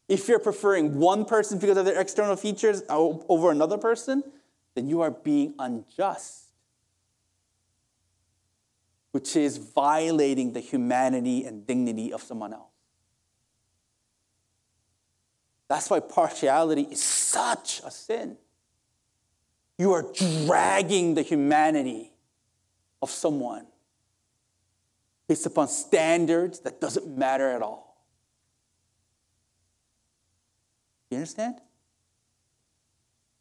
[0.08, 4.22] If you're preferring one person because of their external features over another person,
[4.74, 6.44] then you are being unjust,
[9.12, 12.72] which is violating the humanity and dignity of someone else.
[15.68, 18.38] That's why partiality is such a sin.
[19.76, 20.06] You are
[20.46, 22.12] dragging the humanity
[23.02, 23.66] of someone
[25.28, 27.87] based upon standards that doesn't matter at all.
[31.10, 31.56] You understand?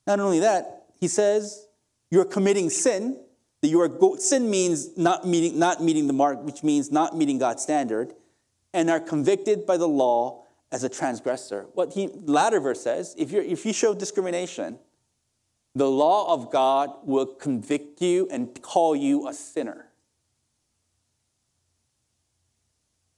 [0.06, 1.68] Not only that, he says
[2.10, 3.20] you're committing sin.
[3.62, 7.18] That you are go- sin means not meeting, not meeting the mark, which means not
[7.18, 8.14] meeting God's standard,
[8.72, 11.66] and are convicted by the law as a transgressor.
[11.74, 14.78] What he latter verse says, if you if you show discrimination,
[15.74, 19.88] the law of God will convict you and call you a sinner.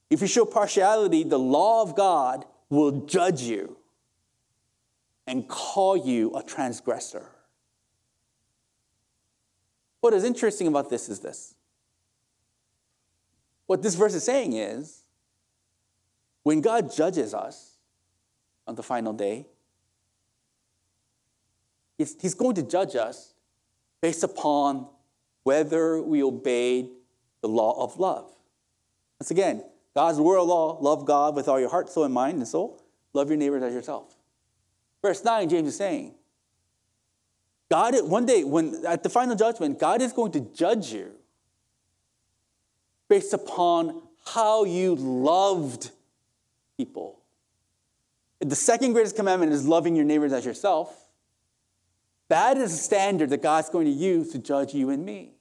[0.08, 3.76] If you show partiality, the law of God will judge you
[5.30, 7.24] and call you a transgressor.
[10.00, 11.54] What is interesting about this is this.
[13.66, 15.04] What this verse is saying is
[16.42, 17.76] when God judges us
[18.66, 19.46] on the final day,
[21.96, 23.34] He's going to judge us
[24.00, 24.88] based upon
[25.44, 26.88] whether we obeyed
[27.40, 28.32] the law of love.
[29.20, 29.62] Once again,
[29.94, 32.82] God's world law love God with all your heart, soul, and mind and soul.
[33.12, 34.16] Love your neighbors as yourself.
[35.02, 36.14] Verse 9, James is saying,
[37.70, 41.12] God, one day, when at the final judgment, God is going to judge you
[43.08, 45.90] based upon how you loved
[46.76, 47.20] people.
[48.40, 50.96] The second greatest commandment is loving your neighbors as yourself.
[52.28, 55.34] That is a standard that God's going to use to judge you and me.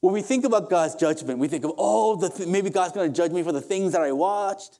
[0.00, 3.16] When we think about God's judgment, we think of, oh, th- maybe God's going to
[3.16, 4.79] judge me for the things that I watched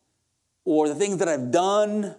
[0.64, 2.14] or the things that I've done.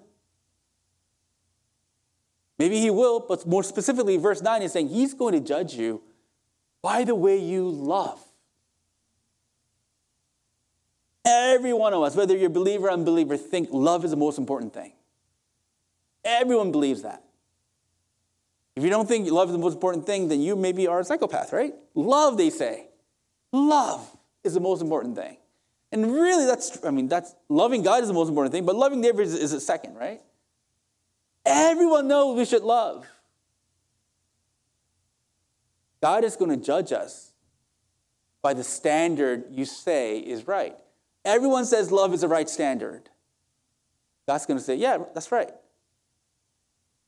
[2.58, 6.02] Maybe he will, but more specifically, verse 9 is saying he's going to judge you
[6.82, 8.24] by the way you love.
[11.26, 14.74] Every one of us, whether you're believer or unbeliever, think love is the most important
[14.74, 14.94] thing.
[16.24, 17.24] Everyone believes that.
[18.76, 21.04] If you don't think love is the most important thing, then you maybe are a
[21.04, 21.74] psychopath, right?
[21.94, 22.88] Love, they say.
[23.52, 24.10] Love
[24.44, 25.38] is the most important thing.
[25.92, 29.02] And really, that's, I mean, that's loving God is the most important thing, but loving
[29.02, 30.22] neighbors is, is a second, right?
[31.46, 33.06] Everyone knows we should love.
[36.02, 37.34] God is going to judge us
[38.42, 40.76] by the standard you say is right.
[41.24, 43.10] Everyone says love is the right standard.
[44.28, 45.52] God's going to say, Yeah, that's right.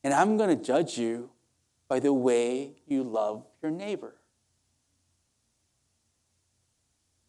[0.04, 1.30] And I'm going to judge you
[1.88, 4.16] by the way you love your neighbor.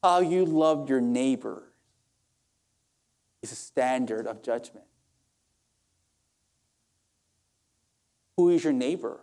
[0.04, 1.62] How you love your neighbor
[3.42, 4.84] is a standard of judgment.
[8.36, 9.18] Who is your neighbor?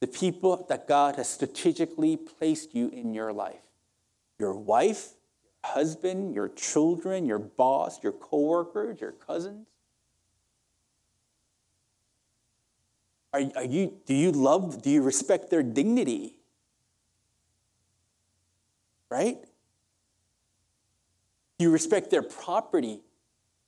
[0.00, 3.66] The people that God has strategically placed you in your life.
[4.38, 5.10] Your wife,
[5.62, 9.66] your husband, your children, your boss, your coworkers, your cousins.
[13.34, 16.36] Are, are you, do you love, do you respect their dignity?
[19.12, 19.36] Right?
[21.58, 23.02] Do you respect their property?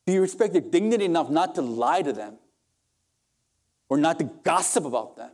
[0.06, 2.38] Do you respect their dignity enough not to lie to them
[3.90, 5.30] or not to gossip about them?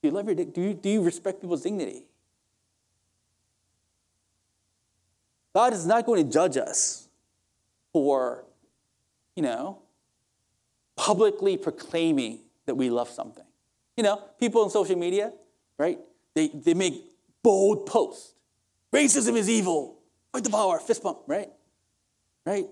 [0.00, 2.04] Do you love your do you, do you respect people's dignity?
[5.54, 7.06] God is not going to judge us
[7.92, 8.46] for,
[9.36, 9.82] you know,
[10.96, 13.44] publicly proclaiming that we love something.
[13.94, 15.34] You know, people on social media,
[15.76, 15.98] right?
[16.34, 17.13] They, they make
[17.44, 18.34] bold post.
[18.92, 20.00] Racism is evil.
[20.32, 21.50] Fight the power, fist bump, right?
[22.44, 22.66] Right?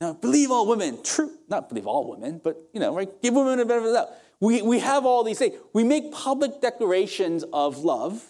[0.00, 1.02] Now, believe all women.
[1.02, 1.30] True.
[1.48, 3.10] Not believe all women, but, you know, right?
[3.20, 4.08] Give women a benefit of the doubt.
[4.40, 5.56] We, we have all these things.
[5.74, 8.24] We make public declarations of love.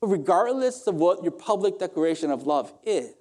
[0.00, 3.14] But regardless of what your public declaration of love is,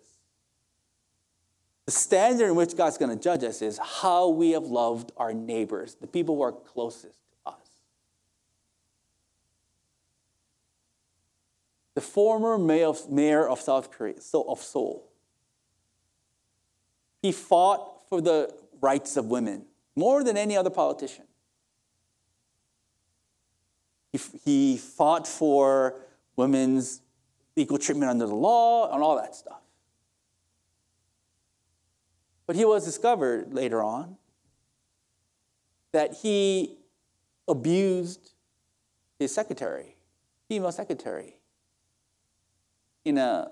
[1.86, 5.34] the standard in which God's going to judge us is how we have loved our
[5.34, 7.16] neighbors, the people who are closest
[7.46, 7.70] to us.
[11.94, 15.10] The former mayor of South Korea, so of Seoul,
[17.22, 19.66] he fought for the rights of women
[19.96, 21.26] more than any other politician.
[24.12, 25.96] He, he fought for
[26.36, 27.02] women's
[27.56, 29.62] equal treatment under the law and all that stuff.
[32.48, 34.18] But he was discovered later on
[35.92, 36.78] that he
[37.48, 38.32] abused
[39.20, 39.96] his secretary,
[40.48, 41.36] female secretary,
[43.06, 43.52] in a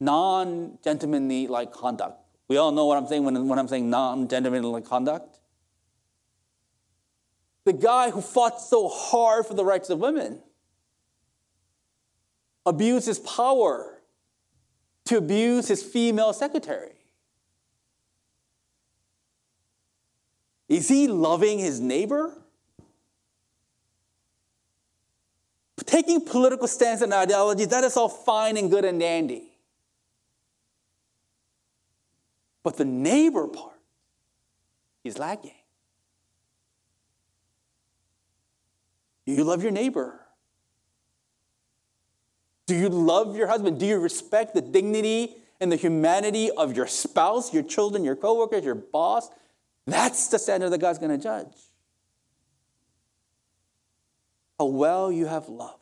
[0.00, 2.20] non gentlemanly like conduct.
[2.48, 5.38] We all know what I'm saying when, when I'm saying non gentlemanly conduct.
[7.64, 10.42] The guy who fought so hard for the rights of women
[12.66, 14.02] abused his power
[15.06, 16.92] to abuse his female secretary.
[20.68, 22.43] Is he loving his neighbor?
[25.86, 29.50] Taking political stance and ideology, that is all fine and good and dandy.
[32.62, 33.78] But the neighbor part
[35.04, 35.52] is lacking.
[39.26, 40.20] Do you love your neighbor?
[42.66, 43.78] Do you love your husband?
[43.78, 48.64] Do you respect the dignity and the humanity of your spouse, your children, your coworkers,
[48.64, 49.28] your boss?
[49.86, 51.54] That's the standard that God's going to judge.
[54.64, 55.78] How well you have love.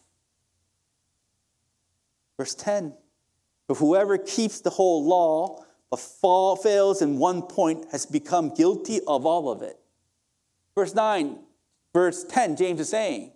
[2.36, 2.94] Verse 10
[3.68, 8.98] But whoever keeps the whole law but fall, fails in one point has become guilty
[9.06, 9.78] of all of it.
[10.74, 11.38] Verse 9,
[11.92, 13.30] verse 10, James is saying,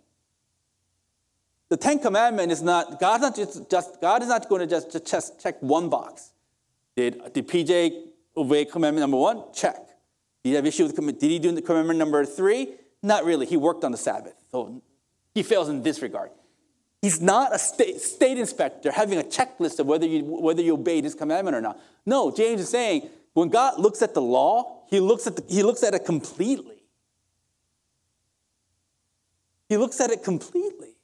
[1.68, 5.06] the Ten Commandment is not, God's not just, just God is not going to just,
[5.06, 6.32] just check one box.
[6.96, 9.44] Did, did PJ obey commandment number one?
[9.54, 9.76] Check.
[10.42, 12.74] Did he have issue with did he do the commandment number three?
[13.00, 13.46] Not really.
[13.46, 14.34] He worked on the Sabbath.
[14.50, 14.82] So
[15.36, 16.30] he fails in this regard.
[17.02, 21.04] He's not a state, state inspector having a checklist of whether you, whether you obeyed
[21.04, 21.78] his commandment or not.
[22.06, 25.62] No, James is saying when God looks at the law, he looks at, the, he
[25.62, 26.78] looks at it completely.
[29.68, 30.94] He looks at it completely.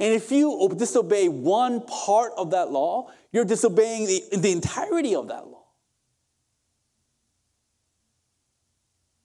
[0.00, 5.28] And if you disobey one part of that law, you're disobeying the, the entirety of
[5.28, 5.64] that law.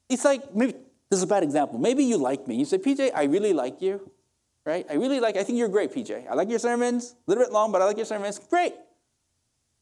[0.09, 0.73] It's like, maybe,
[1.09, 1.79] this is a bad example.
[1.79, 2.55] Maybe you like me.
[2.55, 4.11] You say, PJ, I really like you,
[4.65, 4.85] right?
[4.89, 6.27] I really like, I think you're great, PJ.
[6.29, 8.39] I like your sermons, a little bit long, but I like your sermons.
[8.39, 8.75] Great.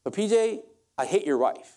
[0.04, 0.60] But PJ,
[0.96, 1.76] I hate your wife.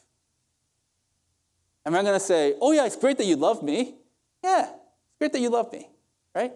[1.85, 3.95] Am I going to say, oh yeah, it's great that you love me?
[4.43, 5.89] Yeah, it's great that you love me,
[6.33, 6.53] right?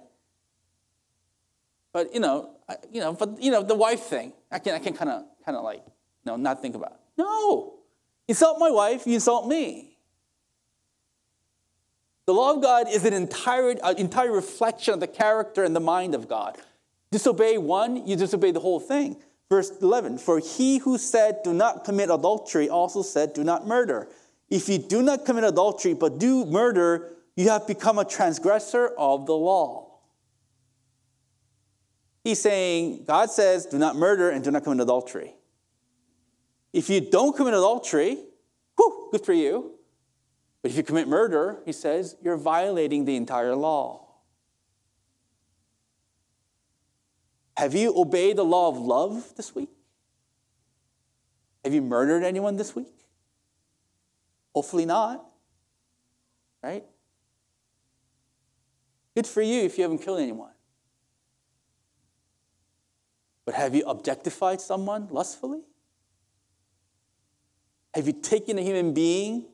[1.91, 4.79] But you know, I, you know, but you know, the wife thing, I can I
[4.79, 6.91] can kind of kind of like, you know, not think about.
[6.91, 6.99] It.
[7.19, 7.75] No,
[8.27, 9.94] insult my wife, you insult me.
[12.25, 15.79] The law of God is an entire, an entire reflection of the character and the
[15.79, 16.57] mind of God.
[17.11, 19.17] Disobey one, you disobey the whole thing.
[19.49, 24.07] Verse 11 For he who said, Do not commit adultery, also said, Do not murder.
[24.49, 29.25] If you do not commit adultery, but do murder, you have become a transgressor of
[29.25, 29.85] the law.
[32.23, 35.35] He's saying, God says, do not murder and do not commit adultery.
[36.73, 38.17] if you don't commit adultery,
[38.75, 39.74] whew, good for you.
[40.65, 44.07] But if you commit murder, he says, you're violating the entire law.
[47.55, 49.69] Have you obeyed the law of love this week?
[51.63, 52.95] Have you murdered anyone this week?
[54.55, 55.23] Hopefully not.
[56.63, 56.83] Right?
[59.13, 60.53] Good for you if you haven't killed anyone.
[63.45, 65.61] But have you objectified someone lustfully?
[67.93, 69.45] Have you taken a human being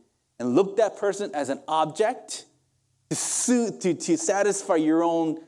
[0.41, 2.45] and look that person as an object
[3.09, 5.39] to, suit, to, to satisfy your own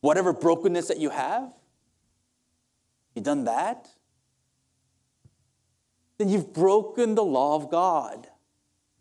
[0.00, 1.52] whatever brokenness that you have?
[3.14, 3.88] You done that?
[6.16, 8.28] Then you've broken the law of God.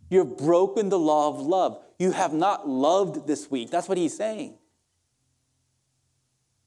[0.09, 1.81] You've broken the law of love.
[1.97, 3.71] You have not loved this week.
[3.71, 4.55] That's what he's saying.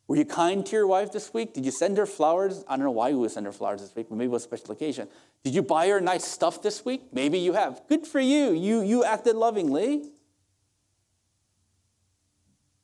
[0.06, 1.52] Were you kind to your wife this week?
[1.52, 2.64] Did you send her flowers?
[2.68, 4.42] I don't know why you would send her flowers this week, but maybe it was
[4.42, 5.08] a special occasion.
[5.44, 7.02] Did you buy her nice stuff this week?
[7.12, 7.82] Maybe you have.
[7.88, 8.52] Good for you.
[8.52, 10.10] You, you acted lovingly.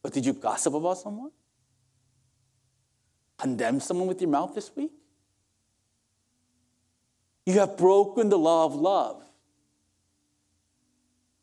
[0.02, 1.30] But did you gossip about someone?
[3.38, 4.90] condemn someone with your mouth this week?
[7.46, 9.22] You have broken the law of love.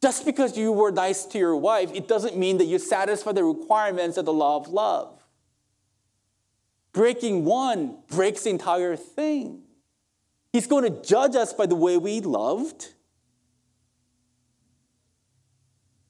[0.02, 3.44] Just because you were nice to your wife, it doesn't mean that you satisfy the
[3.44, 5.24] requirements of the law of love.
[6.94, 9.64] Breaking one breaks the entire thing.
[10.56, 12.94] He's going to judge us by the way we loved,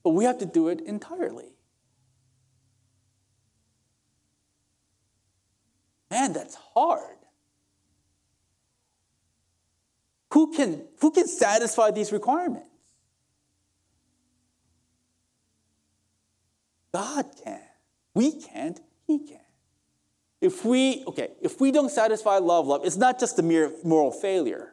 [0.04, 1.48] but we have to do it entirely.
[6.12, 7.16] Man, that's hard.
[10.32, 12.68] Who can, who can satisfy these requirements?
[16.94, 17.62] God can.
[18.14, 18.78] We can't,
[19.08, 19.45] He can.
[20.40, 24.12] If we, okay, if we don't satisfy love, love, it's not just a mere moral
[24.12, 24.72] failure.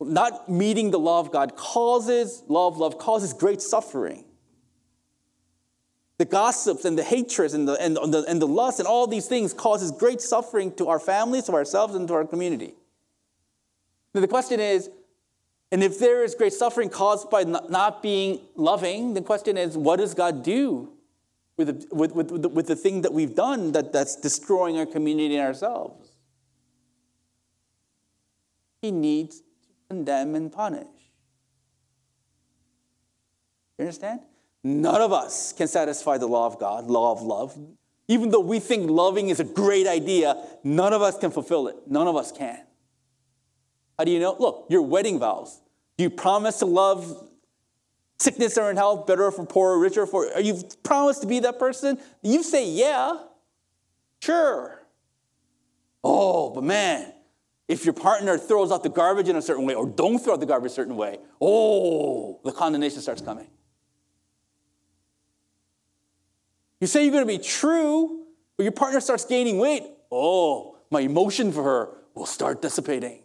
[0.00, 4.24] Not meeting the of God causes, love, love causes great suffering
[6.20, 9.26] the gossips and the hatreds and the, and, the, and the lust and all these
[9.26, 12.74] things causes great suffering to our families, to ourselves, and to our community.
[14.12, 14.90] Now the question is,
[15.72, 19.96] and if there is great suffering caused by not being loving, the question is, what
[19.96, 20.92] does God do
[21.56, 24.78] with the, with, with, with, the, with the thing that we've done that, that's destroying
[24.78, 26.16] our community and ourselves?
[28.82, 29.44] He needs to
[29.88, 30.86] condemn and punish.
[33.78, 34.20] You understand?
[34.62, 37.58] None of us can satisfy the law of God, law of love.
[38.08, 41.76] Even though we think loving is a great idea, none of us can fulfill it.
[41.86, 42.58] None of us can.
[43.98, 44.36] How do you know?
[44.38, 45.60] Look, your wedding vows.
[45.96, 47.29] Do you promise to love
[48.20, 50.32] sickness or in health, better for poor, richer for?
[50.34, 51.98] Are you promised to be that person?
[52.22, 53.16] You say, yeah,
[54.22, 54.82] sure.
[56.04, 57.12] Oh, but man,
[57.68, 60.40] if your partner throws out the garbage in a certain way or don't throw out
[60.40, 63.48] the garbage a certain way, oh, the condemnation starts coming.
[66.80, 68.24] You say you're going to be true,
[68.56, 69.84] but your partner starts gaining weight.
[70.10, 73.22] Oh, my emotion for her will start dissipating.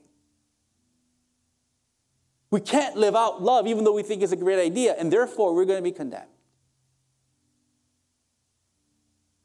[2.55, 5.53] We can't live out love even though we think it's a great idea, and therefore
[5.53, 6.29] we're going to be condemned.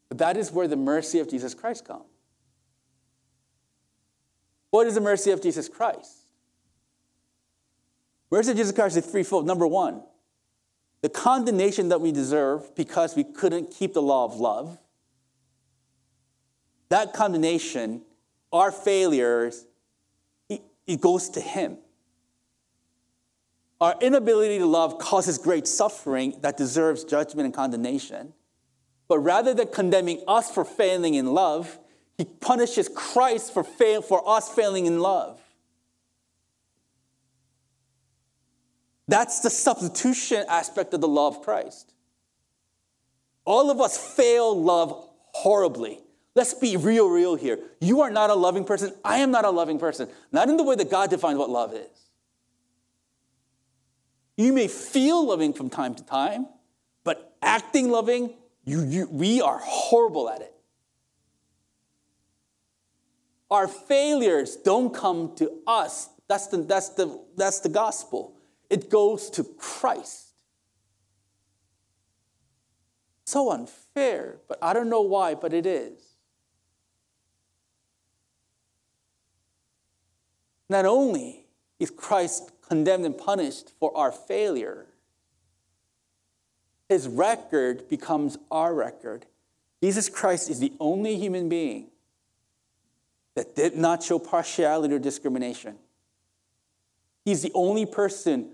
[0.07, 2.05] But that is where the mercy of Jesus Christ comes.
[4.69, 6.19] What is the mercy of Jesus Christ?
[8.29, 9.45] Mercy of Jesus Christ is threefold.
[9.45, 10.03] Number one,
[11.01, 14.77] the condemnation that we deserve because we couldn't keep the law of love,
[16.87, 18.03] that condemnation,
[18.53, 19.65] our failures,
[20.47, 21.77] it, goes to Him.
[23.81, 28.33] Our inability to love causes great suffering that deserves judgment and condemnation.
[29.07, 31.79] But rather than condemning us for failing in love,
[32.15, 35.41] He punishes Christ for, fail, for us failing in love.
[39.07, 41.91] That's the substitution aspect of the law of Christ.
[43.45, 45.99] All of us fail love horribly.
[46.35, 47.59] Let's be real, real here.
[47.81, 48.93] You are not a loving person.
[49.03, 50.07] I am not a loving person.
[50.31, 52.10] Not in the way that God defines what love is.
[54.41, 56.47] You may feel loving from time to time,
[57.03, 58.33] but acting loving,
[58.63, 60.53] you, you, we are horrible at it.
[63.51, 66.09] Our failures don't come to us.
[66.27, 68.35] That's the, that's the, that's the gospel
[68.67, 70.33] it goes to Christ.
[73.25, 76.01] So unfair, but I don't know why, but it is.
[80.67, 81.45] Not only
[81.79, 84.85] is Christ condemned and punished for our failure,
[86.87, 89.25] his record becomes our record.
[89.83, 91.87] Jesus Christ is the only human being
[93.35, 95.75] that did not show partiality or discrimination.
[97.25, 98.51] He's the only person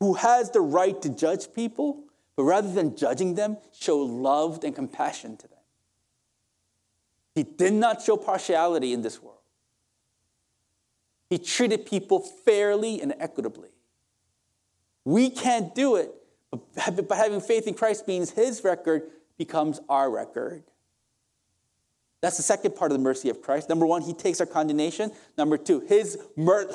[0.00, 2.04] who has the right to judge people,
[2.36, 5.58] but rather than judging them, show love and compassion to them.
[7.34, 9.35] He did not show partiality in this world.
[11.28, 13.70] He treated people fairly and equitably.
[15.04, 16.12] We can't do it,
[16.50, 20.64] but having faith in Christ means his record becomes our record.
[22.22, 23.68] That's the second part of the mercy of Christ.
[23.68, 25.12] Number one, he takes our condemnation.
[25.36, 26.18] Number two, his,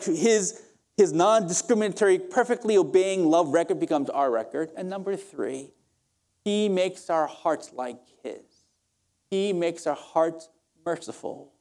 [0.06, 0.62] his,
[0.96, 4.70] his non discriminatory, perfectly obeying love record becomes our record.
[4.78, 5.72] And number three,
[6.46, 8.42] he makes our hearts like his.
[9.30, 10.50] He makes our hearts
[10.86, 11.52] merciful.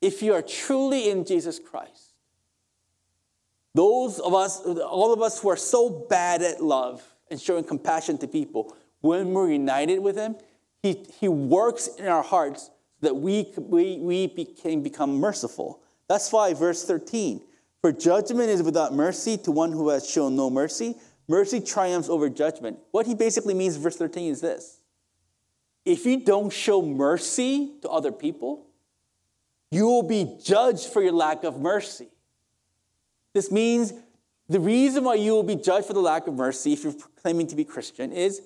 [0.00, 2.14] If you are truly in Jesus Christ,
[3.74, 8.18] those of us, all of us who are so bad at love and showing compassion
[8.18, 10.36] to people, when we're united with Him,
[10.82, 12.70] He, he works in our hearts
[13.00, 15.82] that we, we, we can become merciful.
[16.08, 17.42] That's why, verse 13
[17.80, 20.96] For judgment is without mercy to one who has shown no mercy.
[21.28, 22.78] Mercy triumphs over judgment.
[22.92, 24.80] What he basically means, verse 13, is this
[25.84, 28.65] if you don't show mercy to other people,
[29.70, 32.08] you will be judged for your lack of mercy.
[33.32, 33.92] This means
[34.48, 37.46] the reason why you will be judged for the lack of mercy if you're claiming
[37.48, 38.40] to be Christian is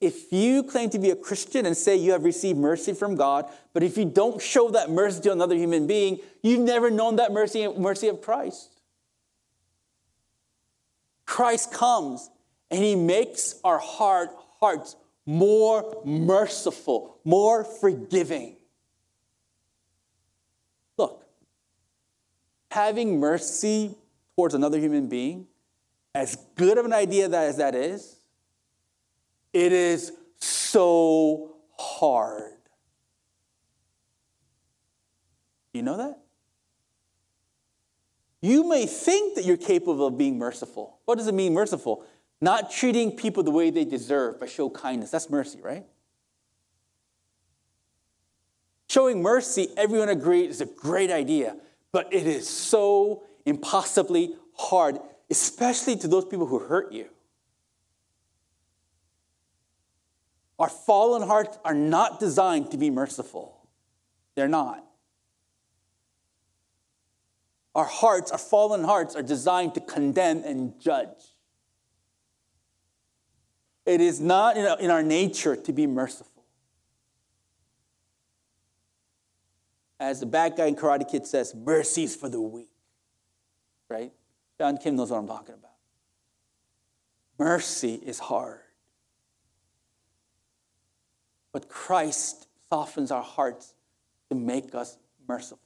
[0.00, 3.48] if you claim to be a Christian and say you have received mercy from God,
[3.72, 7.32] but if you don't show that mercy to another human being, you've never known that
[7.32, 8.80] mercy, mercy of Christ.
[11.24, 12.28] Christ comes
[12.70, 18.56] and he makes our hard hearts more merciful, more forgiving.
[20.96, 21.24] Look,
[22.72, 23.94] having mercy
[24.34, 25.46] towards another human being,
[26.14, 28.16] as good of an idea that as that is,
[29.52, 30.10] it is
[30.40, 32.56] so hard.
[35.74, 36.18] You know that?
[38.40, 40.98] You may think that you're capable of being merciful.
[41.04, 42.06] What does it mean, merciful?
[42.40, 45.10] Not treating people the way they deserve, but show kindness.
[45.10, 45.84] That's mercy, right?
[48.88, 51.56] Showing mercy, everyone agrees, is a great idea,
[51.92, 54.98] but it is so impossibly hard,
[55.30, 57.08] especially to those people who hurt you.
[60.58, 63.68] Our fallen hearts are not designed to be merciful.
[64.34, 64.84] They're not.
[67.74, 71.08] Our hearts, our fallen hearts, are designed to condemn and judge.
[73.84, 76.31] It is not in our nature to be merciful.
[80.02, 82.72] As the bad guy in Karate Kid says, mercy is for the weak
[83.92, 84.12] right?
[84.58, 85.70] John Kim knows what I'm talking about.
[87.38, 88.60] Mercy is hard.
[91.52, 93.74] But Christ softens our hearts
[94.30, 94.96] to make us
[95.28, 95.58] merciful.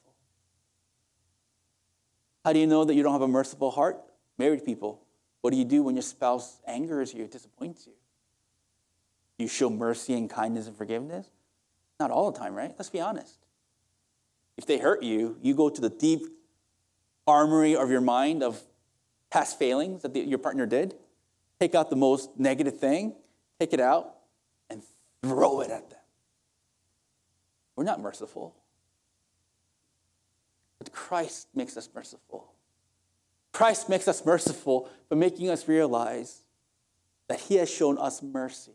[2.45, 3.99] How do you know that you don't have a merciful heart?
[4.39, 5.03] Married people,
[5.41, 7.93] what do you do when your spouse angers you, disappoints you?
[9.39, 11.29] You show mercy and kindness and forgiveness?
[12.01, 12.75] Not all the time, right?
[12.77, 13.46] Let's be honest.
[14.57, 16.27] If they hurt you, you go to the deep
[17.27, 18.63] armory of your mind of
[19.31, 20.95] past failings that the, your partner did.
[21.61, 23.15] Take out the most negative thing,
[23.59, 24.15] take it out,
[24.71, 24.83] and
[25.23, 25.99] throw it at them.
[27.75, 28.55] We're not merciful.
[30.79, 32.53] But Christ makes us merciful.
[33.53, 36.43] Christ makes us merciful by making us realize
[37.29, 38.73] that He has shown us mercy.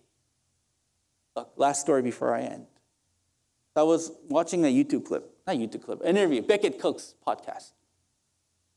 [1.35, 2.65] Look, last story before I end.
[3.75, 7.71] I was watching a YouTube clip, not YouTube clip, interview, Becket Cook's podcast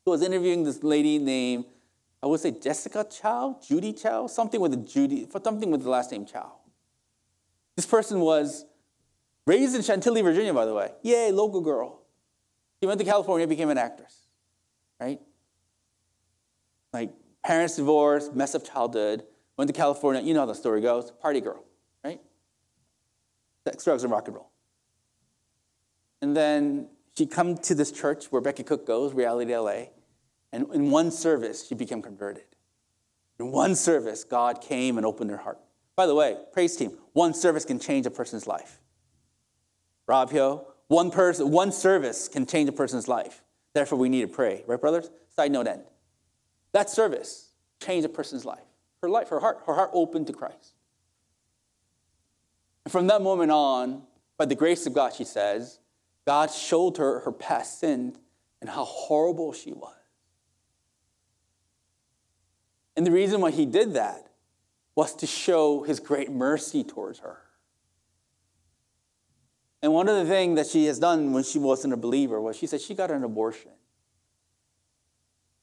[0.05, 1.65] who was interviewing this lady named,
[2.21, 6.11] I would say Jessica Chow, Judy Chow, something with a Judy, something with the last
[6.11, 6.53] name Chow.
[7.75, 8.65] This person was
[9.47, 10.91] raised in Chantilly, Virginia, by the way.
[11.01, 12.03] Yay, local girl.
[12.79, 14.27] She went to California, became an actress,
[14.99, 15.19] right?
[16.93, 17.11] Like
[17.43, 19.23] parents divorced, mess up childhood,
[19.57, 20.21] went to California.
[20.21, 21.11] You know how the story goes.
[21.11, 21.63] Party girl,
[22.03, 22.21] right?
[23.67, 24.51] Sex, drugs, and rock and roll.
[26.25, 29.89] And then she come to this church where Becket Cook goes, Reality LA,
[30.51, 32.45] and in one service, she became converted.
[33.39, 35.59] In one service, God came and opened her heart.
[35.95, 38.79] By the way, praise team, one service can change a person's life.
[40.07, 43.43] Rob Hyo, one person, one service can change a person's life.
[43.75, 45.11] Therefore, we need to pray, right, brothers?
[45.35, 45.83] Side note end.
[46.71, 48.65] That service changed a person's life.
[49.03, 50.73] Her life, her heart, her heart opened to Christ.
[52.83, 54.01] And from that moment on,
[54.39, 55.81] by the grace of God, she says,
[56.25, 58.17] God showed her her past sin
[58.61, 59.93] and how horrible she was.
[62.97, 64.27] And the reason why he did that
[64.95, 67.37] was to show his great mercy towards her.
[69.81, 72.55] And one of the things that she has done when she wasn't a believer was
[72.55, 73.71] she said she got an abortion.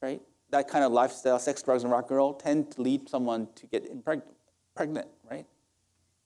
[0.01, 0.21] Right?
[0.51, 3.67] That kind of lifestyle, sex, drugs, and rock and roll tend to lead someone to
[3.67, 3.89] get
[4.75, 5.47] pregnant, right?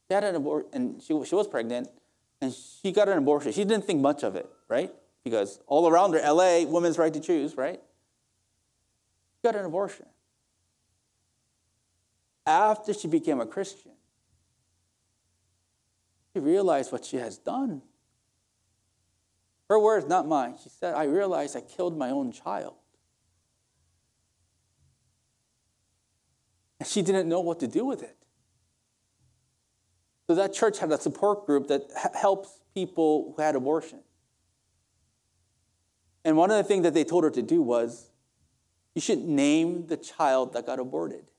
[0.09, 1.89] She had an abortion, and she, she was pregnant,
[2.41, 3.53] and she got an abortion.
[3.53, 4.93] She didn't think much of it, right?
[5.25, 7.81] Because all around her, LA, women's right to choose, right?
[7.81, 10.07] She got an abortion.
[12.47, 13.93] After she became a Christian,
[16.33, 17.83] she realized what she has done.
[19.69, 20.55] Her words, not mine.
[20.63, 22.75] She said, I realized I killed my own child.
[26.79, 28.17] And she didn't know what to do with it.
[30.27, 31.83] So that church had a support group that
[32.15, 34.01] helps people who had abortion.
[36.25, 38.11] And one of the things that they told her to do was
[38.95, 41.31] you should name the child that got aborted.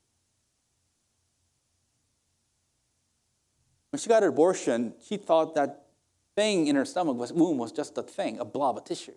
[3.90, 5.88] When she got an abortion, she thought that
[6.36, 9.16] thing in her stomach was womb was just a thing, a blob of tissue.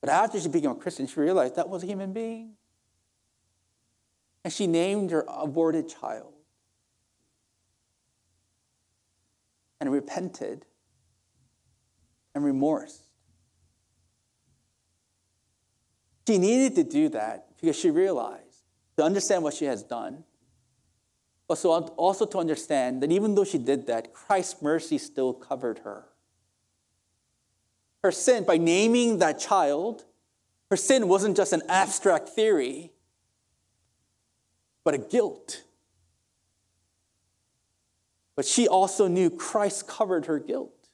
[0.00, 2.54] But after she became a Christian, she realized that was a human being.
[4.42, 6.32] And she named her aborted child.
[9.80, 10.66] And repented
[12.34, 13.02] and remorse.
[16.26, 18.64] She needed to do that because she realized
[18.96, 20.24] to understand what she has done,
[21.48, 26.04] also, also to understand that even though she did that, Christ's mercy still covered her.
[28.02, 30.04] Her sin, by naming that child,
[30.70, 32.92] her sin wasn't just an abstract theory,
[34.84, 35.62] but a guilt.
[38.38, 40.88] But she also knew Christ covered her guilt.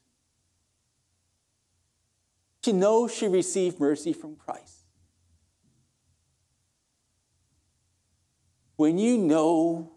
[2.65, 4.87] She knows she received mercy from Christ.
[8.77, 9.93] When you know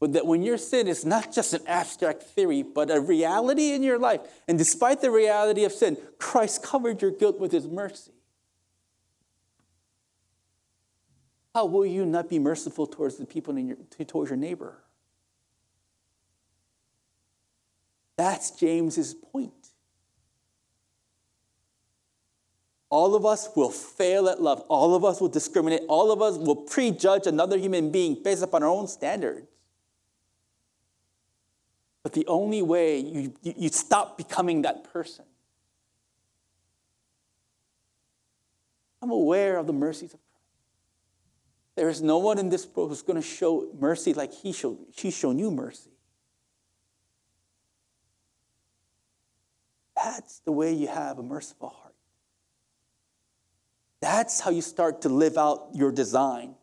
[0.00, 4.00] that when your sin is not just an abstract theory, but a reality in your
[4.00, 8.10] life, and despite the reality of sin, Christ covered your guilt with his mercy.
[11.54, 14.82] How will you not be merciful towards the people in your, towards your neighbor?
[18.16, 19.52] That's James's point.
[22.88, 24.60] All of us will fail at love.
[24.68, 25.82] All of us will discriminate.
[25.88, 29.46] All of us will prejudge another human being based upon our own standards.
[32.02, 35.24] But the only way you, you stop becoming that person.
[39.02, 40.52] I'm aware of the mercies of Christ.
[41.74, 44.78] There is no one in this world who's going to show mercy like he showed,
[44.96, 45.90] she's shown you mercy.
[50.16, 51.94] That's the way you have a merciful heart.
[54.00, 56.54] That's how you start to live out your design,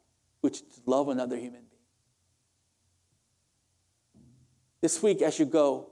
[0.42, 1.84] which is to love another human being.
[4.82, 5.92] This week, as you go,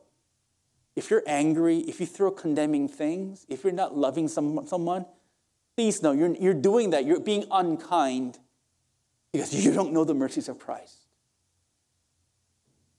[0.95, 5.05] if you're angry, if you throw condemning things, if you're not loving some, someone,
[5.77, 7.05] please know you're, you're doing that.
[7.05, 8.39] You're being unkind
[9.31, 10.95] because you don't know the mercies of Christ.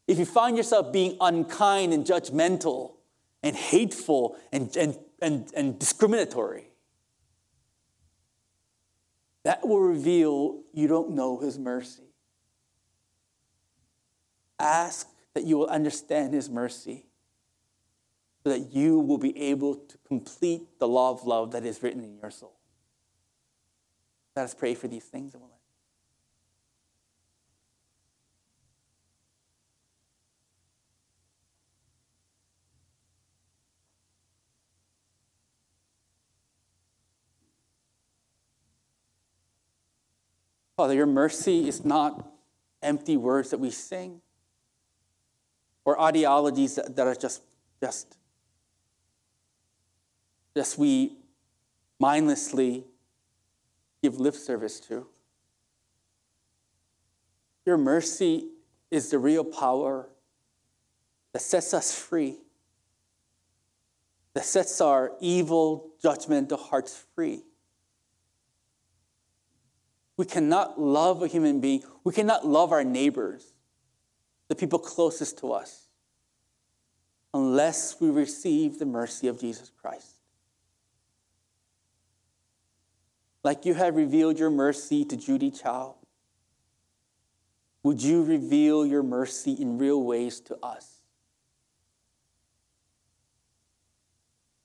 [0.07, 2.93] If you find yourself being unkind and judgmental,
[3.43, 6.69] and hateful and, and, and, and discriminatory.
[9.45, 12.15] That will reveal you don't know his mercy.
[14.59, 17.07] Ask that you will understand his mercy
[18.45, 22.05] so that you will be able to complete the law of love that is written
[22.05, 22.57] in your soul.
[24.37, 25.35] Let us pray for these things
[40.77, 42.33] Father, your mercy is not
[42.83, 44.21] empty words that we sing
[45.85, 47.43] or ideologies that, that are just,
[47.81, 48.17] just,
[50.57, 51.17] just we
[51.99, 52.85] mindlessly
[54.03, 55.07] give lip service to.
[57.65, 58.49] Your mercy
[58.91, 60.09] is the real power
[61.33, 62.39] that sets us free,
[64.35, 67.43] that sets our evil, judgmental hearts free.
[70.23, 71.83] We cannot love a human being.
[72.05, 73.55] We cannot love our neighbors,
[74.47, 75.89] the people closest to us,
[77.35, 80.15] unless we receive the mercy of Jesus Christ.
[83.43, 85.97] Like you have revealed your mercy to Judy Chow,
[87.83, 90.99] would you reveal your mercy in real ways to us?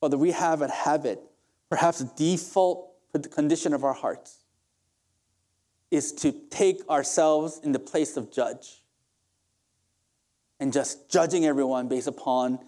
[0.00, 1.20] Father, we have a habit,
[1.68, 2.92] perhaps a default
[3.32, 4.44] condition of our hearts
[5.90, 8.82] is to take ourselves in the place of judge
[10.60, 12.58] and just judging everyone based upon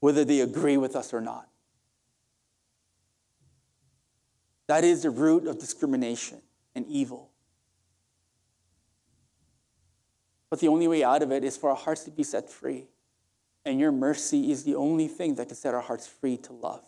[0.00, 1.48] whether they agree with us or not.
[4.66, 6.42] That is the root of discrimination
[6.74, 7.30] and evil.
[10.50, 12.86] But the only way out of it is for our hearts to be set free.
[13.64, 16.84] And your mercy is the only thing that can set our hearts free to love.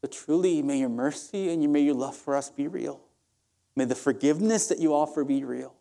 [0.00, 3.00] But truly, may your mercy and may your love for us be real.
[3.76, 5.74] May the forgiveness that you offer be real.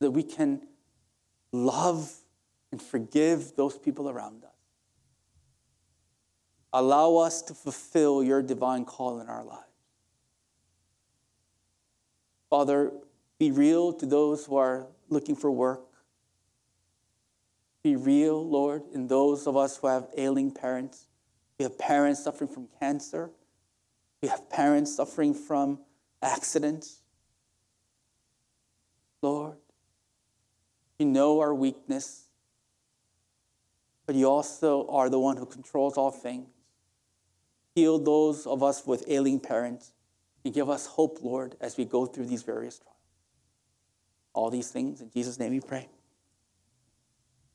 [0.00, 0.62] That we can
[1.52, 2.12] love
[2.70, 4.50] and forgive those people around us.
[6.72, 9.62] Allow us to fulfill your divine call in our lives.
[12.50, 12.92] Father,
[13.38, 15.86] be real to those who are looking for work.
[17.82, 21.05] Be real, Lord, in those of us who have ailing parents.
[21.58, 23.30] We have parents suffering from cancer.
[24.22, 25.80] We have parents suffering from
[26.22, 27.00] accidents.
[29.22, 29.56] Lord,
[30.98, 32.26] you know our weakness,
[34.06, 36.48] but you also are the one who controls all things.
[37.74, 39.92] Heal those of us with ailing parents
[40.44, 42.96] and give us hope, Lord, as we go through these various trials.
[44.32, 45.88] All these things in Jesus' name we pray.